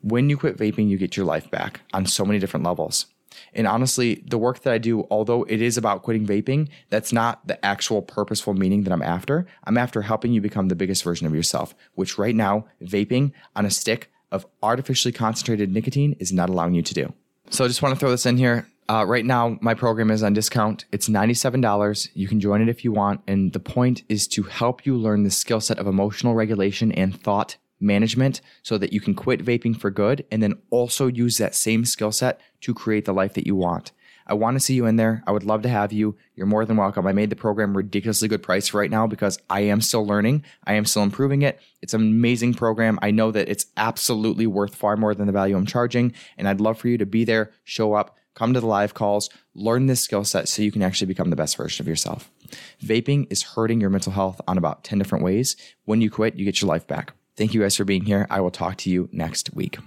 When 0.00 0.28
you 0.28 0.36
quit 0.36 0.58
vaping, 0.58 0.88
you 0.88 0.98
get 0.98 1.16
your 1.16 1.26
life 1.26 1.48
back 1.48 1.82
on 1.92 2.06
so 2.06 2.24
many 2.24 2.40
different 2.40 2.66
levels. 2.66 3.06
And 3.54 3.66
honestly, 3.66 4.22
the 4.26 4.38
work 4.38 4.60
that 4.60 4.72
I 4.72 4.78
do, 4.78 5.06
although 5.10 5.44
it 5.44 5.60
is 5.60 5.76
about 5.76 6.02
quitting 6.02 6.26
vaping, 6.26 6.68
that's 6.90 7.12
not 7.12 7.46
the 7.46 7.62
actual 7.64 8.02
purposeful 8.02 8.54
meaning 8.54 8.84
that 8.84 8.92
I'm 8.92 9.02
after. 9.02 9.46
I'm 9.64 9.78
after 9.78 10.02
helping 10.02 10.32
you 10.32 10.40
become 10.40 10.68
the 10.68 10.74
biggest 10.74 11.04
version 11.04 11.26
of 11.26 11.34
yourself, 11.34 11.74
which 11.94 12.18
right 12.18 12.34
now, 12.34 12.66
vaping 12.82 13.32
on 13.54 13.66
a 13.66 13.70
stick 13.70 14.10
of 14.30 14.46
artificially 14.62 15.12
concentrated 15.12 15.72
nicotine 15.72 16.16
is 16.18 16.32
not 16.32 16.48
allowing 16.48 16.74
you 16.74 16.82
to 16.82 16.94
do. 16.94 17.12
So 17.50 17.64
I 17.64 17.68
just 17.68 17.82
want 17.82 17.94
to 17.94 18.00
throw 18.00 18.10
this 18.10 18.26
in 18.26 18.38
here. 18.38 18.66
Uh, 18.88 19.04
right 19.06 19.24
now, 19.24 19.58
my 19.60 19.74
program 19.74 20.10
is 20.10 20.22
on 20.22 20.32
discount. 20.32 20.84
It's 20.90 21.08
$97. 21.08 22.08
You 22.14 22.28
can 22.28 22.40
join 22.40 22.60
it 22.60 22.68
if 22.68 22.84
you 22.84 22.92
want. 22.92 23.20
And 23.26 23.52
the 23.52 23.60
point 23.60 24.02
is 24.08 24.26
to 24.28 24.42
help 24.42 24.84
you 24.84 24.96
learn 24.96 25.22
the 25.22 25.30
skill 25.30 25.60
set 25.60 25.78
of 25.78 25.86
emotional 25.86 26.34
regulation 26.34 26.92
and 26.92 27.18
thought 27.18 27.56
management 27.82 28.40
so 28.62 28.78
that 28.78 28.92
you 28.92 29.00
can 29.00 29.14
quit 29.14 29.44
vaping 29.44 29.78
for 29.78 29.90
good 29.90 30.24
and 30.30 30.42
then 30.42 30.54
also 30.70 31.06
use 31.06 31.38
that 31.38 31.54
same 31.54 31.84
skill 31.84 32.12
set 32.12 32.40
to 32.62 32.72
create 32.72 33.04
the 33.04 33.12
life 33.12 33.34
that 33.34 33.46
you 33.46 33.56
want. 33.56 33.92
I 34.26 34.34
want 34.34 34.54
to 34.54 34.60
see 34.60 34.74
you 34.74 34.86
in 34.86 34.96
there. 34.96 35.22
I 35.26 35.32
would 35.32 35.42
love 35.42 35.62
to 35.62 35.68
have 35.68 35.92
you. 35.92 36.16
You're 36.36 36.46
more 36.46 36.64
than 36.64 36.76
welcome. 36.76 37.06
I 37.06 37.12
made 37.12 37.30
the 37.30 37.36
program 37.36 37.76
ridiculously 37.76 38.28
good 38.28 38.42
price 38.42 38.72
right 38.72 38.90
now 38.90 39.06
because 39.06 39.38
I 39.50 39.60
am 39.62 39.80
still 39.80 40.06
learning. 40.06 40.44
I 40.64 40.74
am 40.74 40.84
still 40.84 41.02
improving 41.02 41.42
it. 41.42 41.60
It's 41.80 41.94
an 41.94 42.00
amazing 42.00 42.54
program. 42.54 42.98
I 43.02 43.10
know 43.10 43.30
that 43.32 43.48
it's 43.48 43.66
absolutely 43.76 44.46
worth 44.46 44.74
far 44.74 44.96
more 44.96 45.14
than 45.14 45.26
the 45.26 45.32
value 45.32 45.56
I'm 45.56 45.66
charging. 45.66 46.14
And 46.38 46.48
I'd 46.48 46.60
love 46.60 46.78
for 46.78 46.88
you 46.88 46.98
to 46.98 47.06
be 47.06 47.24
there, 47.24 47.50
show 47.64 47.94
up, 47.94 48.16
come 48.34 48.54
to 48.54 48.60
the 48.60 48.66
live 48.66 48.94
calls, 48.94 49.28
learn 49.54 49.86
this 49.86 50.00
skill 50.00 50.24
set 50.24 50.48
so 50.48 50.62
you 50.62 50.72
can 50.72 50.82
actually 50.82 51.06
become 51.06 51.30
the 51.30 51.36
best 51.36 51.56
version 51.56 51.82
of 51.82 51.88
yourself. 51.88 52.30
Vaping 52.82 53.26
is 53.30 53.42
hurting 53.42 53.80
your 53.80 53.90
mental 53.90 54.12
health 54.12 54.40
on 54.46 54.56
about 54.56 54.84
10 54.84 54.98
different 54.98 55.24
ways. 55.24 55.56
When 55.84 56.00
you 56.00 56.10
quit, 56.10 56.36
you 56.36 56.44
get 56.44 56.60
your 56.60 56.68
life 56.68 56.86
back. 56.86 57.12
Thank 57.36 57.54
you 57.54 57.60
guys 57.62 57.76
for 57.76 57.84
being 57.84 58.04
here. 58.04 58.26
I 58.30 58.40
will 58.40 58.50
talk 58.50 58.76
to 58.78 58.90
you 58.90 59.08
next 59.12 59.54
week. 59.54 59.78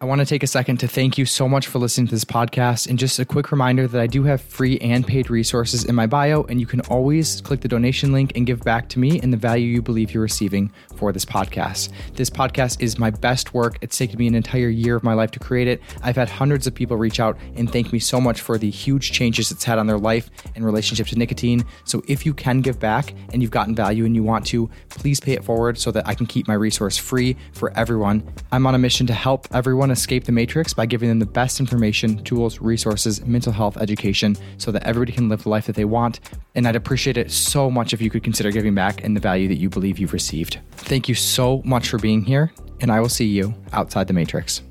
I 0.00 0.04
want 0.04 0.20
to 0.20 0.24
take 0.24 0.44
a 0.44 0.46
second 0.46 0.76
to 0.76 0.86
thank 0.86 1.18
you 1.18 1.26
so 1.26 1.48
much 1.48 1.66
for 1.66 1.80
listening 1.80 2.06
to 2.06 2.14
this 2.14 2.24
podcast. 2.24 2.88
And 2.88 2.96
just 2.96 3.18
a 3.18 3.24
quick 3.24 3.50
reminder 3.50 3.88
that 3.88 4.00
I 4.00 4.06
do 4.06 4.22
have 4.22 4.40
free 4.40 4.78
and 4.78 5.04
paid 5.04 5.28
resources 5.28 5.84
in 5.84 5.96
my 5.96 6.06
bio, 6.06 6.44
and 6.44 6.60
you 6.60 6.66
can 6.66 6.82
always 6.82 7.40
click 7.40 7.62
the 7.62 7.66
donation 7.68 8.12
link 8.12 8.30
and 8.36 8.46
give 8.46 8.60
back 8.60 8.88
to 8.90 9.00
me 9.00 9.18
and 9.18 9.32
the 9.32 9.36
value 9.36 9.66
you 9.66 9.82
believe 9.82 10.14
you're 10.14 10.22
receiving 10.22 10.70
for 10.94 11.10
this 11.10 11.24
podcast. 11.24 11.90
This 12.14 12.30
podcast 12.30 12.80
is 12.80 12.96
my 12.96 13.10
best 13.10 13.54
work. 13.54 13.76
It's 13.80 13.98
taken 13.98 14.20
me 14.20 14.28
an 14.28 14.36
entire 14.36 14.68
year 14.68 14.94
of 14.94 15.02
my 15.02 15.14
life 15.14 15.32
to 15.32 15.40
create 15.40 15.66
it. 15.66 15.82
I've 16.00 16.14
had 16.14 16.28
hundreds 16.28 16.68
of 16.68 16.76
people 16.76 16.96
reach 16.96 17.18
out 17.18 17.36
and 17.56 17.68
thank 17.68 17.92
me 17.92 17.98
so 17.98 18.20
much 18.20 18.40
for 18.40 18.56
the 18.56 18.70
huge 18.70 19.10
changes 19.10 19.50
it's 19.50 19.64
had 19.64 19.80
on 19.80 19.88
their 19.88 19.98
life 19.98 20.30
and 20.54 20.64
relationship 20.64 21.08
to 21.08 21.18
nicotine. 21.18 21.64
So 21.82 22.04
if 22.06 22.24
you 22.24 22.34
can 22.34 22.60
give 22.60 22.78
back 22.78 23.14
and 23.32 23.42
you've 23.42 23.50
gotten 23.50 23.74
value 23.74 24.04
and 24.04 24.14
you 24.14 24.22
want 24.22 24.46
to, 24.46 24.70
please 24.90 25.18
pay 25.18 25.32
it 25.32 25.42
forward 25.42 25.76
so 25.76 25.90
that 25.90 26.06
I 26.06 26.14
can 26.14 26.26
keep 26.26 26.46
my 26.46 26.54
resource 26.54 26.96
free 26.96 27.36
for 27.52 27.76
everyone. 27.76 28.22
I'm 28.52 28.64
on 28.64 28.76
a 28.76 28.78
mission 28.78 29.08
to 29.08 29.12
help 29.12 29.48
everyone 29.52 29.87
escape 29.90 30.24
the 30.24 30.32
matrix 30.32 30.74
by 30.74 30.86
giving 30.86 31.08
them 31.08 31.18
the 31.18 31.26
best 31.26 31.60
information, 31.60 32.22
tools, 32.24 32.60
resources, 32.60 33.24
mental 33.24 33.52
health 33.52 33.76
education 33.76 34.36
so 34.56 34.70
that 34.70 34.84
everybody 34.84 35.12
can 35.12 35.28
live 35.28 35.42
the 35.42 35.48
life 35.48 35.66
that 35.66 35.76
they 35.76 35.84
want. 35.84 36.20
And 36.54 36.66
I'd 36.66 36.76
appreciate 36.76 37.16
it 37.16 37.30
so 37.30 37.70
much 37.70 37.92
if 37.92 38.00
you 38.00 38.10
could 38.10 38.24
consider 38.24 38.50
giving 38.50 38.74
back 38.74 39.02
in 39.02 39.14
the 39.14 39.20
value 39.20 39.48
that 39.48 39.58
you 39.58 39.68
believe 39.68 39.98
you've 39.98 40.12
received. 40.12 40.58
Thank 40.72 41.08
you 41.08 41.14
so 41.14 41.62
much 41.64 41.88
for 41.88 41.98
being 41.98 42.22
here, 42.22 42.52
and 42.80 42.90
I 42.90 43.00
will 43.00 43.08
see 43.08 43.26
you 43.26 43.54
outside 43.72 44.06
the 44.06 44.14
matrix. 44.14 44.62